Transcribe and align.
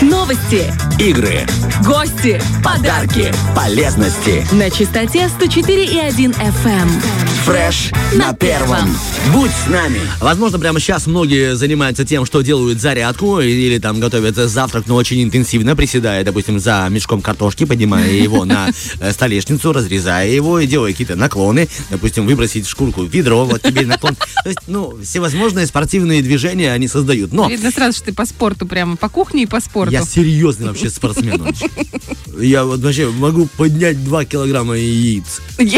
Новости, 0.00 0.72
игры, 1.00 1.44
гости 1.84 2.40
подарки, 2.62 3.32
полезности. 3.56 4.46
на 4.52 4.70
частоте 4.70 5.28
104,1 5.40 6.36
FM. 6.36 6.88
Фреш 7.44 7.90
на 8.14 8.32
первом. 8.32 8.94
Будь 9.32 9.50
с 9.50 9.68
нами. 9.68 10.00
Возможно, 10.20 10.58
прямо 10.58 10.78
сейчас 10.80 11.06
многие 11.06 11.56
занимаются 11.56 12.04
тем, 12.04 12.26
что 12.26 12.42
делают 12.42 12.80
зарядку 12.80 13.40
или 13.40 13.78
там 13.78 14.00
готовят 14.00 14.36
завтрак, 14.36 14.84
но 14.86 14.94
очень 14.94 15.22
интенсивно, 15.22 15.74
приседая, 15.74 16.22
допустим, 16.24 16.60
за 16.60 16.86
мешком 16.90 17.20
картошки, 17.20 17.64
поднимая 17.64 18.10
его 18.12 18.44
на 18.44 18.68
э, 19.00 19.12
столешницу, 19.12 19.72
разрезая 19.72 20.28
его 20.28 20.60
и 20.60 20.66
делая 20.66 20.92
какие-то 20.92 21.16
наклоны, 21.16 21.68
допустим, 21.90 22.26
выбросить 22.26 22.68
шкурку 22.68 23.02
в 23.02 23.08
ведро, 23.08 23.44
вот 23.44 23.62
тебе 23.62 23.86
наклон. 23.86 24.14
То 24.44 24.48
есть, 24.48 24.60
ну, 24.66 24.96
всевозможные 25.02 25.66
спортивные 25.66 26.22
движения 26.22 26.72
они 26.72 26.86
создают. 26.86 27.32
Но 27.32 27.48
Видно 27.48 27.70
сразу, 27.70 27.96
что 27.96 28.06
ты 28.06 28.12
по 28.12 28.26
спорту 28.26 28.66
прямо, 28.66 28.96
по 28.96 29.08
кухне 29.08 29.44
и 29.44 29.46
по 29.46 29.60
спорту. 29.60 29.87
Я 29.90 30.02
серьезный 30.02 30.68
вообще 30.68 30.90
спортсмен. 30.90 31.54
Я 32.40 32.64
вот 32.64 32.80
вообще 32.80 33.08
могу 33.10 33.46
поднять 33.56 34.02
2 34.04 34.24
килограмма 34.24 34.76
яиц. 34.76 35.40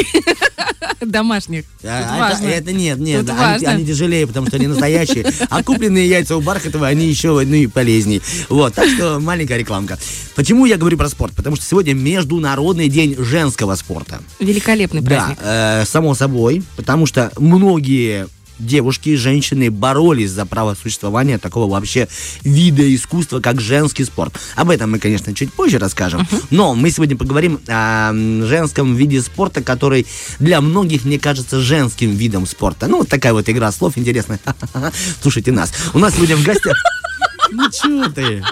Домашних. 1.00 1.64
А. 1.82 2.32
Это, 2.42 2.72
нет, 2.72 2.98
нет, 2.98 3.28
они, 3.30 3.86
тяжелее, 3.86 4.26
потому 4.26 4.46
что 4.46 4.56
они 4.56 4.66
настоящие. 4.66 5.26
А 5.48 5.62
купленные 5.62 6.08
яйца 6.08 6.36
у 6.36 6.40
Бархатова, 6.40 6.86
они 6.86 7.06
еще 7.06 7.28
ну, 7.28 7.54
и 7.54 7.66
полезней. 7.66 8.20
Вот, 8.48 8.74
так 8.74 8.88
что 8.88 9.18
маленькая 9.18 9.58
рекламка. 9.58 9.98
Почему 10.34 10.66
я 10.66 10.76
говорю 10.76 10.98
про 10.98 11.08
спорт? 11.08 11.32
Потому 11.34 11.56
что 11.56 11.64
сегодня 11.64 11.94
Международный 11.94 12.88
день 12.88 13.16
женского 13.18 13.74
спорта. 13.76 14.20
Великолепный 14.38 15.00
Да, 15.00 15.08
праздник. 15.08 15.38
э, 15.42 15.84
само 15.86 16.14
собой, 16.14 16.62
потому 16.76 17.06
что 17.06 17.32
многие 17.38 18.28
девушки, 18.60 19.16
женщины 19.16 19.70
боролись 19.70 20.30
за 20.30 20.46
право 20.46 20.76
существования 20.80 21.38
такого 21.38 21.70
вообще 21.70 22.08
вида 22.42 22.94
искусства, 22.94 23.40
как 23.40 23.60
женский 23.60 24.04
спорт. 24.04 24.34
Об 24.56 24.70
этом 24.70 24.90
мы, 24.92 24.98
конечно, 24.98 25.34
чуть 25.34 25.52
позже 25.52 25.78
расскажем. 25.78 26.26
Но 26.50 26.74
мы 26.74 26.90
сегодня 26.90 27.16
поговорим 27.16 27.60
о 27.68 28.12
женском 28.12 28.94
виде 28.94 29.20
спорта, 29.20 29.62
который 29.62 30.06
для 30.38 30.60
многих, 30.60 31.04
мне 31.04 31.18
кажется, 31.18 31.60
женским 31.60 32.10
видом 32.14 32.46
спорта. 32.46 32.86
Ну, 32.86 32.98
вот 32.98 33.08
такая 33.08 33.32
вот 33.32 33.48
игра 33.48 33.72
слов 33.72 33.96
интересная. 33.96 34.40
Слушайте 35.22 35.52
нас. 35.52 35.72
У 35.94 35.98
нас 35.98 36.14
сегодня 36.14 36.36
в 36.36 36.44
гостях... 36.44 36.74
Ну, 37.52 37.70
чё 37.70 38.10
ты? 38.10 38.44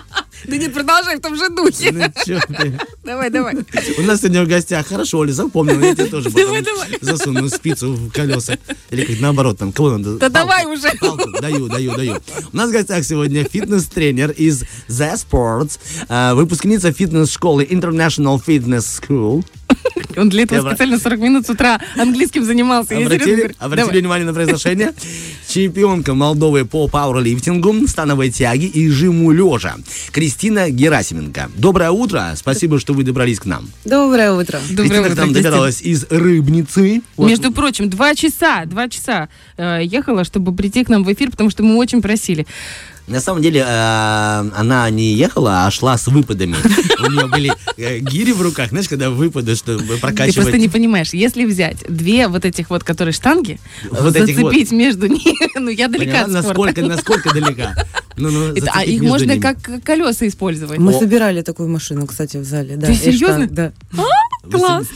Да 0.45 0.57
нет, 0.57 0.73
продолжай 0.73 1.17
в 1.17 1.21
том 1.21 1.37
же 1.37 1.49
духе. 1.49 1.91
Ну, 1.93 2.05
чё 2.25 2.41
ты? 2.47 2.79
Давай, 3.05 3.31
давай. 3.31 3.57
У 3.99 4.03
нас 4.03 4.21
сегодня 4.21 4.45
в 4.45 4.49
гостях. 4.49 4.87
Хорошо, 4.87 5.19
Оля, 5.19 5.33
запомнил. 5.33 5.81
Я 5.81 5.95
тебе 5.95 6.07
тоже 6.07 6.31
Давай, 6.31 6.63
давай. 6.63 6.89
засуну 7.01 7.49
спицу 7.49 7.93
в 7.95 8.11
колеса. 8.13 8.57
Или 8.91 9.05
как 9.05 9.21
наоборот, 9.21 9.59
там, 9.59 9.73
кого 9.73 9.99
надо? 9.99 10.19
Да 10.19 10.31
Палку. 10.31 10.35
давай 10.35 10.67
уже. 10.67 10.91
Палку. 11.01 11.31
Даю, 11.41 11.69
даю, 11.69 11.97
даю. 11.97 12.21
У 12.53 12.57
нас 12.57 12.71
в 12.71 12.73
гостях 12.73 13.05
сегодня 13.05 13.45
фитнес-тренер 13.45 14.31
из 14.31 14.63
The 14.89 15.15
Sports, 15.15 15.79
э, 16.09 16.35
выпускница 16.35 16.93
фитнес-школы 16.93 17.65
International 17.65 18.41
Fitness 18.45 19.03
School. 19.03 19.45
Он 20.17 20.29
для 20.29 20.45
этого 20.45 20.71
специально 20.71 20.99
40 20.99 21.19
минут 21.21 21.47
с 21.47 21.51
утра 21.51 21.81
английским 21.97 22.45
занимался. 22.45 22.97
Обратили, 22.97 23.55
обратили 23.59 24.01
внимание 24.01 24.27
на 24.27 24.35
произношение? 24.35 24.95
Чемпионка 25.49 26.13
Молдовы 26.13 26.67
по 26.67 26.89
пауэрлифтингу, 26.89 27.89
становой 27.89 28.31
тяги 28.31 28.67
и 28.67 28.91
жиму 28.91 29.33
лежа. 29.33 29.77
Кристина 30.13 30.69
Герасименко. 30.69 31.51
Доброе 31.57 31.91
утро. 31.91 32.35
Спасибо, 32.37 32.79
что 32.79 32.93
вы 32.93 33.03
добрались 33.03 33.41
к 33.41 33.47
нам. 33.47 33.71
Доброе 33.87 34.33
утро. 34.33 34.61
Доброе 34.69 34.89
Кристина 34.89 35.01
утро, 35.01 35.15
к 35.15 35.17
нам 35.17 35.29
Кристина. 35.29 35.51
добиралась 35.51 35.81
из 35.81 36.05
Рыбницы. 36.11 37.01
Вот. 37.17 37.29
Между 37.29 37.51
прочим, 37.51 37.89
два 37.89 38.15
часа, 38.15 38.67
два 38.67 38.91
часа 38.91 39.31
э, 39.57 39.81
ехала, 39.85 40.25
чтобы 40.25 40.55
прийти 40.55 40.85
к 40.85 40.91
нам 40.91 41.03
в 41.03 41.11
эфир, 41.11 41.31
потому 41.31 41.49
что 41.49 41.63
мы 41.63 41.77
очень 41.77 42.03
просили. 42.03 42.47
На 43.09 43.21
самом 43.21 43.41
деле, 43.43 43.61
э, 43.67 44.51
она 44.55 44.89
не 44.91 45.15
ехала, 45.15 45.67
а 45.67 45.71
шла 45.71 45.97
с 45.97 46.07
выпадами. 46.09 46.57
У 47.07 47.11
нее 47.11 47.27
были 47.27 47.53
э, 47.77 47.99
гири 48.01 48.33
в 48.33 48.43
руках, 48.43 48.69
знаешь, 48.69 48.89
когда 48.89 49.09
выпады, 49.11 49.55
чтобы 49.57 49.81
Ты 49.83 49.99
прокачивать. 49.99 50.35
просто 50.35 50.59
не 50.59 50.69
понимаешь, 50.69 51.11
если 51.15 51.45
взять 51.47 51.79
две 51.89 52.29
вот 52.29 52.45
этих 52.45 52.71
вот, 52.71 52.85
которые 52.85 53.13
штанги, 53.15 53.59
Вот 53.91 54.13
зацепить 54.13 54.73
между 54.73 55.07
ними, 55.07 55.59
ну 55.59 55.69
я 55.71 55.89
далека 55.89 56.25
Поняла, 56.25 56.41
от 56.41 56.45
спорта. 56.47 56.83
насколько, 56.83 57.23
насколько 57.23 57.35
далека? 57.35 57.87
Ну, 58.17 58.31
ну, 58.31 58.53
Это- 58.55 58.71
а 58.75 58.85
их 58.85 59.01
можно 59.03 59.33
ними. 59.33 59.41
как 59.41 59.57
колеса 59.85 60.27
использовать. 60.27 60.79
Мы 60.79 60.93
О. 60.95 60.99
собирали 60.99 61.43
такую 61.43 61.69
машину, 61.69 62.07
кстати, 62.07 62.37
в 62.37 62.45
зале. 62.45 62.77
Да, 62.77 62.89
Ты 62.89 62.95
серьезно? 62.95 63.45
штанг, 63.47 63.53
Да. 63.53 63.73
Вы 64.43 64.59
Класс. 64.59 64.87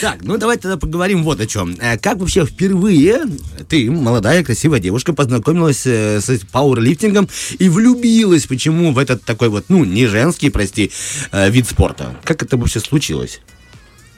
Так, 0.00 0.22
ну 0.22 0.38
давайте 0.38 0.62
тогда 0.62 0.76
поговорим 0.76 1.22
вот 1.24 1.40
о 1.40 1.46
чем. 1.46 1.76
Э, 1.80 1.98
Как 1.98 2.18
вообще 2.18 2.46
впервые 2.46 3.24
ты, 3.68 3.90
молодая, 3.90 4.44
красивая 4.44 4.80
девушка, 4.80 5.12
познакомилась 5.12 5.86
э, 5.86 6.20
с 6.20 6.40
пауэрлифтингом 6.50 7.28
и 7.58 7.68
влюбилась 7.68 8.46
почему 8.46 8.92
в 8.92 8.98
этот 8.98 9.24
такой 9.24 9.48
вот, 9.48 9.66
ну, 9.68 9.84
не 9.84 10.06
женский, 10.06 10.50
прости, 10.50 10.90
э, 11.32 11.50
вид 11.50 11.68
спорта? 11.68 12.16
Как 12.24 12.42
это 12.42 12.56
вообще 12.56 12.80
случилось? 12.80 13.40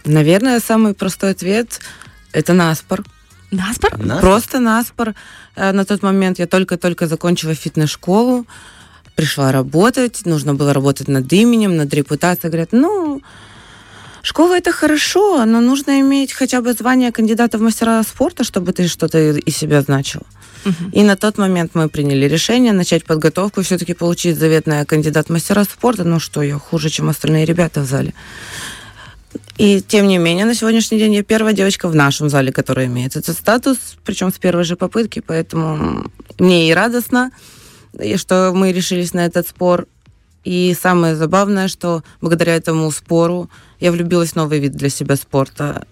Наверное, 0.05 0.61
самый 0.61 0.95
простой 0.95 1.31
ответ– 1.31 1.81
это 2.33 2.53
наспор. 2.53 3.05
Наспор? 3.51 3.99
Нас? 3.99 4.21
Просто 4.21 4.61
наспор. 4.61 5.15
На 5.57 5.85
тот 5.85 6.03
момент 6.03 6.39
я 6.39 6.47
только-только 6.47 7.07
закончила 7.07 7.55
фитнес-школу, 7.55 8.47
пришла 9.15 9.53
работать, 9.53 10.23
нужно 10.25 10.55
было 10.55 10.73
работать 10.73 11.09
над 11.09 11.31
именем, 11.33 11.77
над 11.77 11.93
репутацией. 11.93 12.51
Говорят, 12.51 12.73
ну, 12.73 13.23
школа 14.23 14.57
это 14.57 14.73
хорошо, 14.73 15.45
но 15.45 15.61
нужно 15.61 16.01
иметь 16.01 16.33
хотя 16.33 16.61
бы 16.61 16.73
звание 16.73 17.13
кандидата 17.13 17.59
в 17.59 17.63
мастера 17.63 18.03
спорта, 18.03 18.45
чтобы 18.45 18.73
ты 18.73 18.89
что-то 18.89 19.19
из 19.19 19.57
себя 19.57 19.83
значил. 19.83 20.23
И 20.93 21.03
на 21.03 21.17
тот 21.17 21.39
момент 21.39 21.73
мы 21.75 21.89
приняли 21.89 22.27
решение 22.29 22.73
начать 22.73 23.05
подготовку 23.05 23.61
и 23.61 23.65
все-таки 23.65 23.95
получить 23.95 24.39
заветное 24.39 24.85
кандидат 24.85 25.27
в 25.27 25.33
мастера 25.33 25.65
спорта. 25.65 26.05
Ну 26.05 26.21
что, 26.21 26.43
я 26.43 26.59
хуже, 26.59 26.89
чем 26.89 27.09
остальные 27.09 27.45
ребята 27.45 27.81
в 27.81 27.85
зале. 27.85 28.15
И 29.59 29.81
тем 29.81 30.09
не 30.09 30.19
менее, 30.19 30.45
на 30.45 30.55
сегодняшний 30.55 30.99
день 30.99 31.15
я 31.15 31.23
первая 31.23 31.55
девочка 31.55 31.89
в 31.89 31.95
нашем 31.95 32.29
зале, 32.29 32.53
которая 32.53 32.87
имеет 32.87 33.17
этот 33.17 33.37
статус, 33.37 33.79
причем 34.05 34.33
с 34.33 34.39
первой 34.39 34.65
же 34.65 34.77
попытки, 34.77 35.21
поэтому 35.21 36.11
мне 36.39 36.69
и 36.69 36.75
радостно, 36.75 37.31
что 38.17 38.53
мы 38.55 38.73
решились 38.73 39.15
на 39.15 39.25
этот 39.25 39.49
спор. 39.49 39.87
И 40.45 40.75
самое 40.79 41.15
забавное, 41.15 41.69
что 41.69 42.03
благодаря 42.21 42.57
этому 42.57 42.91
спору 42.91 43.49
я 43.81 43.93
влюбилась 43.93 44.33
в 44.33 44.37
новый 44.37 44.59
вид 44.59 44.73
для 44.73 44.89
себя 44.89 45.17
спорта. 45.17 45.87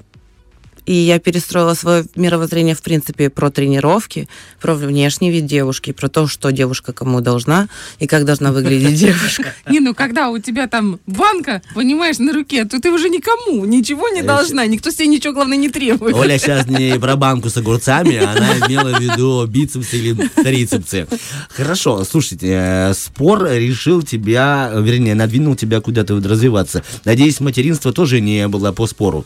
И 0.87 0.93
я 0.93 1.19
перестроила 1.19 1.75
свое 1.75 2.05
мировоззрение, 2.15 2.75
в 2.75 2.83
принципе, 2.83 3.31
про 3.31 3.51
тренировки, 3.51 4.29
про 4.61 4.75
внешний 4.75 5.31
вид 5.31 5.47
девушки, 5.47 5.93
про 5.93 6.09
то, 6.09 6.27
что 6.27 6.51
девушка 6.51 6.93
кому 6.93 7.21
должна 7.21 7.69
и 7.99 8.07
как 8.07 8.25
должна 8.25 8.53
выглядеть 8.53 8.95
девушка. 9.01 9.55
Не, 9.69 9.81
ну 9.81 9.95
когда 9.95 10.31
у 10.31 10.39
тебя 10.39 10.67
там 10.67 11.01
банка, 11.07 11.63
понимаешь, 11.75 12.19
на 12.19 12.33
руке, 12.33 12.65
то 12.65 12.81
ты 12.81 12.91
уже 12.91 13.09
никому 13.09 13.65
ничего 13.65 14.09
не 14.09 14.23
должна, 14.23 14.67
никто 14.67 14.91
с 14.91 14.95
тебя 14.95 15.07
ничего, 15.07 15.33
главное, 15.35 15.57
не 15.57 15.69
требует. 15.69 16.15
Оля 16.15 16.39
сейчас 16.39 16.67
не 16.67 16.99
про 16.99 17.17
банку 17.17 17.51
с 17.51 17.57
огурцами, 17.57 18.17
она 18.17 18.59
имела 18.67 18.97
в 18.97 19.01
виду 19.01 19.47
бицепсы 19.47 19.99
или 19.99 20.15
трицепсы. 20.15 21.07
Хорошо, 21.49 22.05
слушайте, 22.05 22.49
э, 22.51 22.95
спор 22.95 23.49
решил 23.51 24.03
тебя, 24.03 24.73
вернее, 24.75 25.15
надвинул 25.15 25.55
тебя 25.57 25.81
куда-то 25.81 26.21
развиваться. 26.21 26.83
Надеюсь, 27.05 27.41
материнство 27.41 27.93
тоже 27.93 28.21
не 28.21 28.49
было 28.49 28.73
по 28.73 28.87
спору. 28.87 29.25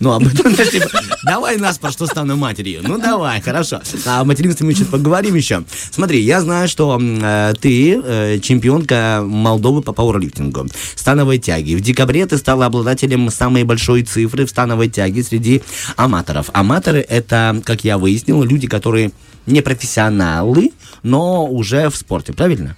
Ну, 0.00 0.12
об 0.12 0.26
этом, 0.26 0.54
типа, 0.70 0.87
давай 1.24 1.56
нас 1.56 1.78
про 1.78 1.90
что 1.90 2.06
стану 2.06 2.36
матерью. 2.36 2.80
Ну, 2.82 2.98
давай, 2.98 3.40
хорошо. 3.40 3.80
А 4.06 4.20
о 4.20 4.24
материнстве 4.24 4.66
мы 4.66 4.74
чуть 4.74 4.88
поговорим 4.88 5.34
еще. 5.34 5.64
Смотри, 5.90 6.20
я 6.20 6.40
знаю, 6.40 6.68
что 6.68 6.98
э, 7.00 7.54
ты 7.60 8.00
э, 8.02 8.38
чемпионка 8.40 9.22
Молдовы 9.24 9.82
по 9.82 9.92
пауэрлифтингу, 9.92 10.66
становой 10.94 11.38
тяги. 11.38 11.74
В 11.74 11.80
декабре 11.80 12.26
ты 12.26 12.38
стала 12.38 12.66
обладателем 12.66 13.30
самой 13.30 13.64
большой 13.64 14.02
цифры 14.02 14.46
в 14.46 14.50
становой 14.50 14.88
тяге 14.88 15.22
среди 15.22 15.62
аматоров. 15.96 16.50
Аматоры— 16.52 17.00
это, 17.08 17.60
как 17.64 17.84
я 17.84 17.98
выяснил, 17.98 18.42
люди, 18.42 18.66
которые 18.66 19.12
не 19.46 19.62
профессионалы, 19.62 20.72
но 21.02 21.46
уже 21.46 21.88
в 21.88 21.96
спорте, 21.96 22.32
правильно? 22.32 22.76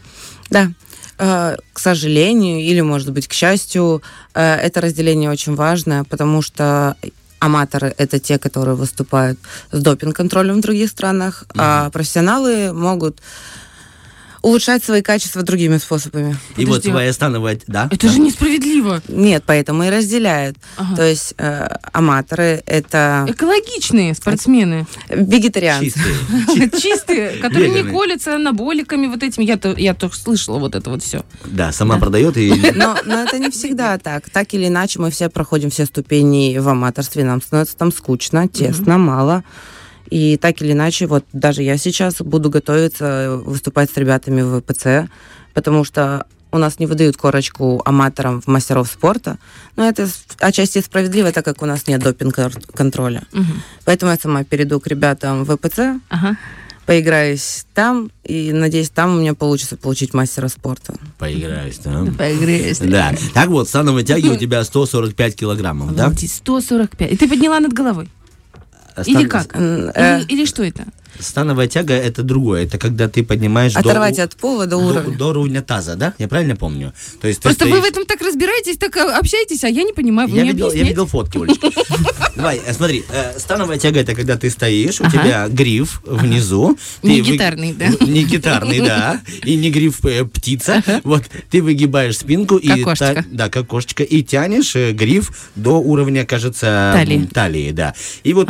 Да. 0.50 0.70
Э, 1.18 1.56
К 1.72 1.78
сожалению, 1.78 2.60
или, 2.60 2.80
может 2.80 3.12
быть, 3.12 3.28
к 3.28 3.32
счастью, 3.32 4.02
э, 4.34 4.54
это 4.54 4.80
разделение 4.80 5.30
очень 5.30 5.54
важное, 5.54 6.04
потому 6.04 6.42
что 6.42 6.96
аматоры— 7.40 7.94
это 7.98 8.18
те, 8.20 8.38
которые 8.38 8.76
выступают 8.76 9.38
с 9.72 9.80
допинг-контролем 9.82 10.58
в 10.58 10.60
других 10.60 10.90
странах, 10.90 11.44
а 11.56 11.90
профессионалы 11.90 12.72
могут 12.72 13.20
улучшать 14.42 14.82
свои 14.84 15.02
качества 15.02 15.42
другими 15.42 15.78
способами. 15.78 16.36
И 16.56 16.64
вот 16.64 16.82
твоя 16.82 17.12
становая... 17.12 17.58
Да? 17.66 17.88
Это 17.90 18.08
же 18.08 18.20
несправедливо. 18.20 19.02
Нет, 19.08 19.44
поэтому 19.46 19.84
и 19.84 19.90
разделяют. 19.90 20.56
Ага. 20.76 20.96
То 20.96 21.02
есть 21.02 21.34
э, 21.38 21.68
аматоры 21.92 22.62
это 22.66 23.26
Экологичные 23.28 24.14
спортсмены. 24.14 24.86
вегетарианцы. 25.08 26.00
Чистые. 26.54 26.70
Чистые, 26.80 27.30
которые 27.38 27.70
не 27.70 27.90
колятся 27.90 28.36
анаболиками 28.36 29.06
вот 29.06 29.22
этим. 29.22 29.42
Я-то, 29.42 29.74
я 29.76 29.94
только 29.94 30.16
слышала 30.16 30.58
вот 30.58 30.74
это 30.74 30.90
вот 30.90 31.02
все. 31.02 31.24
Да, 31.44 31.72
сама 31.72 31.98
продает 31.98 32.36
и... 32.36 32.50
Но 32.74 32.96
это 33.04 33.38
не 33.38 33.50
всегда 33.50 33.98
так. 33.98 34.30
Так 34.30 34.54
или 34.54 34.68
иначе, 34.68 35.00
мы 35.00 35.10
все 35.10 35.28
проходим 35.28 35.70
все 35.70 35.86
ступени 35.86 36.58
в 36.58 36.68
аматорстве, 36.68 37.24
нам 37.24 37.42
становится 37.42 37.76
там 37.76 37.92
скучно, 37.92 38.48
тесно, 38.48 38.98
мало. 38.98 39.44
И 40.10 40.36
так 40.36 40.60
или 40.60 40.72
иначе, 40.72 41.06
вот 41.06 41.24
даже 41.32 41.62
я 41.62 41.76
сейчас 41.78 42.16
буду 42.20 42.50
готовиться 42.50 43.04
э, 43.04 43.36
выступать 43.36 43.90
с 43.90 43.96
ребятами 43.96 44.42
в 44.42 44.60
ВПЦ, 44.60 45.08
потому 45.54 45.84
что 45.84 46.26
у 46.52 46.58
нас 46.58 46.80
не 46.80 46.86
выдают 46.86 47.16
корочку 47.16 47.80
аматорам 47.84 48.40
в 48.42 48.48
мастеров 48.48 48.88
спорта. 48.88 49.38
Но 49.76 49.88
это 49.88 50.08
отчасти 50.40 50.80
справедливо, 50.80 51.30
так 51.30 51.44
как 51.44 51.62
у 51.62 51.66
нас 51.66 51.86
нет 51.86 52.02
допинг-контроля. 52.02 53.22
Поэтому 53.84 54.10
я 54.10 54.18
сама 54.20 54.42
перейду 54.42 54.80
к 54.80 54.88
ребятам 54.88 55.44
в 55.44 55.56
ВПЦ, 55.56 56.00
Ага. 56.08 56.36
поиграюсь 56.86 57.66
там, 57.72 58.10
и 58.24 58.52
надеюсь, 58.52 58.90
там 58.90 59.14
у 59.16 59.20
меня 59.20 59.34
получится 59.34 59.76
получить 59.76 60.12
мастера 60.12 60.48
спорта. 60.48 60.94
Поиграюсь, 61.18 61.78
да? 61.84 62.04
Поиграешь. 62.18 62.78
Да. 62.78 63.14
Так 63.32 63.48
вот, 63.48 63.68
становой 63.68 64.02
тяги 64.02 64.26
у 64.28 64.36
тебя 64.36 64.64
145 64.64 65.36
килограммов, 65.36 65.94
да? 65.94 66.06
Обалдеть, 66.06 66.32
145. 66.32 67.12
И 67.12 67.16
ты 67.16 67.28
подняла 67.28 67.60
над 67.60 67.72
головой? 67.72 68.08
Или 69.08 69.26
как? 69.26 69.48
Э, 69.54 69.90
Или, 69.94 70.24
или 70.28 70.44
что 70.44 70.62
это? 70.62 70.84
Становая 71.20 71.66
тяга 71.68 71.94
это 71.94 72.22
другое. 72.22 72.64
Это 72.64 72.78
когда 72.78 73.08
ты 73.08 73.22
поднимаешь 73.24 73.72
до- 73.74 73.80
Оторвать 73.80 74.18
от 74.18 74.36
пола 74.36 74.66
до 74.66 74.78
до, 74.78 74.86
уровня. 74.86 75.16
до 75.16 75.26
уровня 75.28 75.62
таза, 75.62 75.96
да? 75.96 76.14
Я 76.18 76.28
правильно 76.28 76.56
помню? 76.56 76.92
То 77.20 77.28
есть 77.28 77.40
ты 77.40 77.48
Просто 77.48 77.66
вы 77.66 77.80
в 77.80 77.84
этом 77.84 78.06
так 78.06 78.20
разбираетесь, 78.22 78.76
так 78.78 78.96
э, 78.96 79.00
общаетесь, 79.00 79.64
а 79.64 79.68
я 79.68 79.82
не 79.82 79.92
понимаю. 79.92 80.28
Вы 80.28 80.36
Я 80.36 80.42
мне 80.42 80.52
видел, 80.52 80.72
я 80.72 80.82
видел 80.84 81.06
фотки, 81.06 81.38
Олечка. 81.38 81.70
Давай, 82.36 82.60
э, 82.64 82.72
смотри, 82.72 83.04
э, 83.10 83.38
становая 83.38 83.78
тяга 83.78 84.00
это 84.00 84.14
когда 84.14 84.36
ты 84.36 84.50
стоишь, 84.50 85.00
у 85.00 85.10
тебя 85.10 85.48
гриф 85.48 86.00
внизу. 86.04 86.78
Не 87.02 87.22
ты 87.22 87.32
гитарный, 87.32 87.72
да? 87.72 87.88
Не 88.00 88.24
гитарный, 88.24 88.80
да. 88.80 89.20
И 89.44 89.56
не 89.56 89.70
гриф 89.70 90.04
э, 90.04 90.24
птица. 90.24 90.82
Вот 91.04 91.24
ты 91.50 91.62
выгибаешь 91.62 92.18
спинку 92.18 92.56
и 92.56 92.84
да, 93.30 93.48
как 93.48 93.66
кошечка, 93.66 94.02
и 94.02 94.22
тянешь 94.22 94.74
гриф 94.74 95.50
до 95.54 95.78
уровня, 95.80 96.24
кажется, 96.24 96.92
Талии. 97.32 97.72
да. 97.72 97.94
И 98.24 98.32
вот 98.32 98.48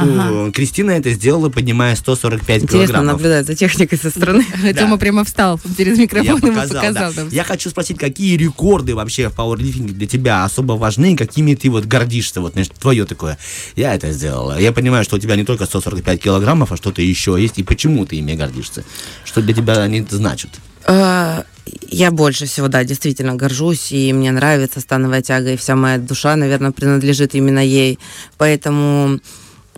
Кристина 0.54 0.92
это 0.92 1.10
сделала, 1.10 1.48
поднимая 1.48 1.96
145 1.96 2.59
Интересно 2.62 2.94
килограммов. 2.94 3.12
наблюдать 3.12 3.46
за 3.46 3.54
техникой 3.54 3.98
со 3.98 4.10
стороны. 4.10 4.44
Тёма 4.74 4.98
прямо 4.98 5.24
встал 5.24 5.58
перед 5.76 5.98
микрофоном 5.98 6.52
и 6.52 6.68
показал. 6.68 7.12
Я 7.30 7.44
хочу 7.44 7.70
спросить, 7.70 7.98
какие 7.98 8.36
рекорды 8.36 8.94
вообще 8.94 9.28
в 9.28 9.34
пауэрлифтинге 9.34 9.92
для 9.94 10.06
тебя 10.06 10.44
особо 10.44 10.74
важны, 10.74 11.16
какими 11.16 11.54
ты 11.54 11.70
вот 11.70 11.84
гордишься, 11.86 12.40
вот, 12.40 12.54
твое 12.78 13.04
такое. 13.04 13.38
Я 13.76 13.94
это 13.94 14.12
сделала. 14.12 14.58
Я 14.58 14.72
понимаю, 14.72 15.04
что 15.04 15.16
у 15.16 15.18
тебя 15.18 15.36
не 15.36 15.44
только 15.44 15.66
145 15.66 16.20
килограммов, 16.20 16.72
а 16.72 16.76
что-то 16.76 17.02
еще 17.02 17.36
есть, 17.40 17.58
и 17.58 17.62
почему 17.62 18.06
ты 18.06 18.16
ими 18.16 18.34
гордишься? 18.34 18.84
Что 19.24 19.40
для 19.42 19.54
тебя 19.54 19.82
они 19.82 20.04
значат? 20.08 20.50
Э, 20.86 21.42
Я 21.88 22.10
больше 22.10 22.46
всего, 22.46 22.68
да, 22.68 22.84
действительно 22.84 23.34
горжусь, 23.34 23.92
и 23.92 24.12
мне 24.12 24.32
нравится 24.32 24.80
становая 24.80 25.22
тяга, 25.22 25.52
и 25.52 25.56
вся 25.56 25.76
моя 25.76 25.98
душа, 25.98 26.36
наверное, 26.36 26.72
принадлежит 26.72 27.34
именно 27.34 27.64
ей. 27.64 27.98
Поэтому 28.38 29.20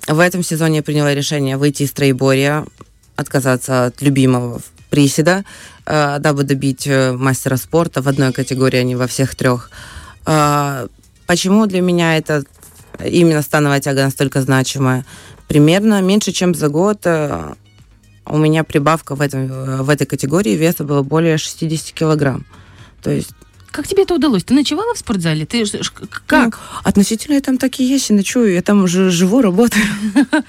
в 0.07 0.19
этом 0.19 0.43
сезоне 0.43 0.77
я 0.79 0.83
приняла 0.83 1.15
решение 1.15 1.57
выйти 1.57 1.85
из 1.85 1.93
троеборья, 1.93 2.65
отказаться 3.17 3.87
от 3.87 4.03
любимого 4.03 4.61
приседа, 4.91 5.45
э, 5.87 6.19
дабы 6.19 6.45
добить 6.45 6.87
э, 6.87 7.13
мастера 7.13 7.57
спорта 7.57 8.03
в 8.03 8.09
одной 8.09 8.33
категории, 8.33 8.79
а 8.79 8.83
не 8.83 8.97
во 8.97 9.07
всех 9.07 9.35
трех. 9.35 9.71
Э, 10.27 10.87
Почему 11.27 11.67
для 11.67 11.81
меня 11.81 12.19
это 12.19 12.45
именно 13.03 13.43
становая 13.43 13.81
тяга 13.81 14.05
настолько 14.05 14.43
значимая? 14.43 15.07
Примерно 15.49 16.03
меньше, 16.03 16.33
чем 16.33 16.55
за 16.55 16.69
год 16.69 17.01
э, 17.05 17.55
у 18.27 18.37
меня 18.37 18.65
прибавка 18.65 19.15
в, 19.15 19.21
этом, 19.21 19.83
в 19.83 19.89
этой 19.89 20.07
категории 20.07 20.57
веса 20.57 20.85
было 20.85 21.03
более 21.03 21.39
60 21.39 21.95
килограмм. 21.95 22.45
То 23.03 23.11
есть 23.11 23.31
Как 23.73 23.89
тебе 23.89 24.03
это 24.03 24.15
удалось? 24.15 24.45
Ты 24.45 24.55
ночевала 24.55 24.95
в 24.95 24.99
спортзале? 24.99 25.47
Ты 25.47 25.65
как? 26.27 26.59
ну, 26.61 26.81
относительно 26.85 27.35
я 27.35 27.41
там 27.41 27.57
так 27.57 27.81
и 27.81 27.85
есть, 27.85 28.11
и 28.11 28.13
ночую, 28.15 28.53
я 28.53 28.63
там 28.63 28.85
уже 28.85 29.11
живу, 29.11 29.41
работаю. 29.41 29.85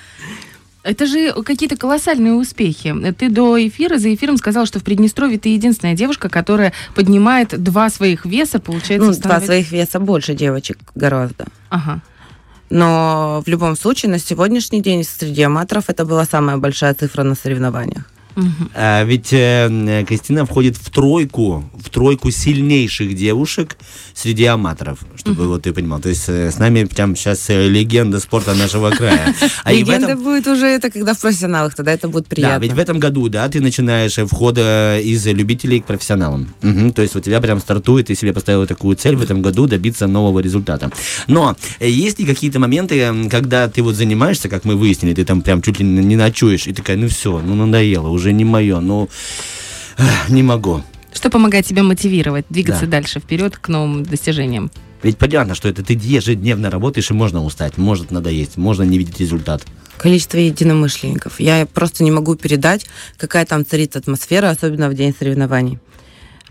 Это 0.84 1.06
же 1.06 1.32
какие-то 1.44 1.78
колоссальные 1.78 2.34
успехи. 2.34 2.94
Ты 3.18 3.30
до 3.30 3.58
эфира, 3.66 3.98
за 3.98 4.14
эфиром 4.14 4.36
сказал, 4.36 4.66
что 4.66 4.80
в 4.80 4.84
Приднестровье 4.84 5.40
ты 5.40 5.50
единственная 5.50 5.94
девушка, 5.94 6.28
которая 6.28 6.74
поднимает 6.94 7.64
два 7.64 7.90
своих 7.90 8.26
веса, 8.26 8.60
получается, 8.60 9.08
Ну, 9.08 9.14
в 9.14 9.20
два 9.20 9.40
своих 9.40 9.72
веса 9.72 10.02
больше 10.02 10.34
девочек 10.34 10.78
гораздо. 10.94 11.46
Ага. 11.70 12.02
Но 12.70 13.42
в 13.46 13.50
любом 13.50 13.78
случае 13.78 14.12
на 14.12 14.20
сегодняшний 14.20 14.82
день 14.82 15.06
среди 15.06 15.44
аматоров 15.44 15.86
это 15.88 16.04
была 16.04 16.26
самая 16.26 16.58
большая 16.58 16.94
цифра 16.94 17.24
на 17.24 17.36
соревнованиях. 17.36 18.04
А, 18.76 19.04
ведь 19.04 19.30
э, 19.32 20.04
Кристина 20.08 20.46
входит 20.46 20.78
в 20.78 20.90
тройку, 20.90 21.64
в 21.84 21.90
тройку 21.90 22.32
сильнейших 22.32 23.16
девушек 23.16 23.78
среди 24.14 24.46
аматоров, 24.46 25.00
чтобы 25.16 25.48
вот 25.48 25.64
ты 25.64 25.74
понимал. 25.74 26.00
То 26.00 26.10
есть 26.10 26.26
э, 26.28 26.52
с 26.52 26.58
нами 26.58 26.86
прям 26.86 27.16
сейчас 27.16 27.50
э, 27.50 27.68
легенда 27.68 28.20
спорта 28.20 28.54
нашего 28.56 28.90
края. 28.92 29.34
А 29.64 29.72
в 29.72 29.74
этом- 29.74 29.78
Легенда 29.78 30.16
будет 30.16 30.48
уже 30.48 30.66
это, 30.68 30.90
когда 30.90 31.14
в 31.14 31.20
профессионалах, 31.20 31.76
тогда 31.76 31.92
это 31.94 32.08
будет 32.08 32.24
Да, 32.26 32.30
приятно. 32.36 32.64
ведь 32.64 32.74
в 32.74 32.80
этом 32.80 33.00
году, 33.00 33.30
да, 33.30 33.48
ты 33.50 33.62
начинаешь 33.62 34.18
э, 34.18 34.26
вход 34.26 34.56
э, 34.58 35.02
из 35.02 35.26
любителей 35.28 35.80
к 35.82 35.86
профессионалам. 35.86 36.54
Мгм, 36.62 36.92
то 36.94 37.02
есть 37.02 37.16
у 37.16 37.20
тебя 37.20 37.40
прям 37.42 37.60
стартует, 37.60 38.08
ты 38.08 38.16
себе 38.16 38.34
поставила 38.34 38.66
такую 38.66 38.96
цель 38.96 39.16
в 39.16 39.22
этом 39.22 39.42
году 39.42 39.68
добиться 39.68 40.08
нового 40.08 40.40
результата. 40.40 40.92
Но 41.28 41.56
э, 41.80 41.90
есть 41.90 42.20
ли 42.20 42.26
какие-то 42.26 42.60
моменты, 42.60 43.28
когда 43.30 43.68
ты 43.68 43.82
вот 43.82 43.96
занимаешься, 43.96 44.50
как 44.50 44.66
мы 44.66 44.76
выяснили, 44.76 45.14
ты 45.14 45.26
там 45.26 45.42
прям 45.42 45.62
чуть 45.62 45.80
ли 45.80 45.86
не 45.86 46.16
ночуешь, 46.16 46.68
и 46.68 46.74
такая, 46.74 46.98
ну 46.98 47.08
все, 47.08 47.40
ну 47.40 47.56
надоело, 47.56 48.08
уже 48.10 48.23
не 48.32 48.46
мое, 48.46 48.80
ну 48.80 49.10
не 50.30 50.44
могу. 50.44 50.84
Что 51.14 51.30
помогает 51.30 51.66
тебе 51.66 51.84
мотивировать, 51.84 52.46
двигаться 52.50 52.86
Да. 52.86 52.92
дальше, 52.92 53.20
вперед 53.20 53.58
к 53.58 53.68
новым 53.68 54.04
достижениям? 54.04 54.72
Ведь 55.04 55.18
понятно, 55.18 55.54
что 55.54 55.68
это 55.68 55.84
ты 55.84 55.94
ежедневно 55.94 56.70
работаешь, 56.72 57.12
и 57.12 57.14
можно 57.14 57.44
устать, 57.44 57.78
может 57.78 58.10
надоесть, 58.12 58.58
можно 58.58 58.84
не 58.84 58.98
видеть 58.98 59.20
результат. 59.20 59.64
Количество 59.98 60.38
единомышленников. 60.38 61.40
Я 61.40 61.66
просто 61.66 62.04
не 62.04 62.12
могу 62.12 62.36
передать, 62.36 62.88
какая 63.18 63.46
там 63.46 63.66
царит 63.66 63.96
атмосфера, 63.96 64.50
особенно 64.50 64.90
в 64.90 64.94
день 64.96 65.14
соревнований. 65.18 65.78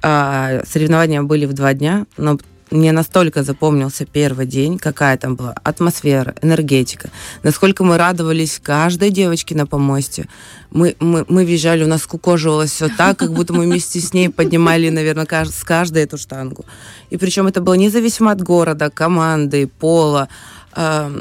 А, 0.03 0.63
соревнования 0.69 1.23
были 1.23 1.47
в 1.47 1.53
два 1.55 1.75
дня, 1.75 2.07
но 2.17 2.39
мне 2.73 2.93
настолько 2.93 3.43
запомнился 3.43 4.05
первый 4.07 4.47
день, 4.47 4.79
какая 4.79 5.17
там 5.17 5.37
была 5.37 5.55
атмосфера, 5.63 6.35
энергетика, 6.43 7.11
насколько 7.43 7.85
мы 7.85 7.99
радовались 7.99 8.59
каждой 8.63 9.11
девочке 9.11 9.55
на 9.55 9.67
помосте. 9.67 10.27
Мы, 10.71 10.97
мы, 11.01 11.25
мы 11.29 11.45
визжали, 11.45 11.85
у 11.85 11.89
нас 11.89 12.07
кукожилось 12.07 12.71
все 12.73 12.89
так, 12.89 13.19
как 13.19 13.33
будто 13.33 13.53
мы 13.53 13.65
вместе 13.67 14.01
с 14.01 14.15
ней 14.15 14.31
поднимали, 14.31 14.89
наверное, 14.91 15.27
кажд- 15.27 15.53
с 15.53 15.65
каждой 15.65 16.03
эту 16.05 16.17
штангу. 16.19 16.65
И 17.11 17.17
причем 17.19 17.47
это 17.47 17.61
было 17.61 17.75
независимо 17.75 18.31
от 18.33 18.43
города, 18.43 18.91
команды, 18.91 19.67
пола. 19.67 20.29
А, 20.73 21.13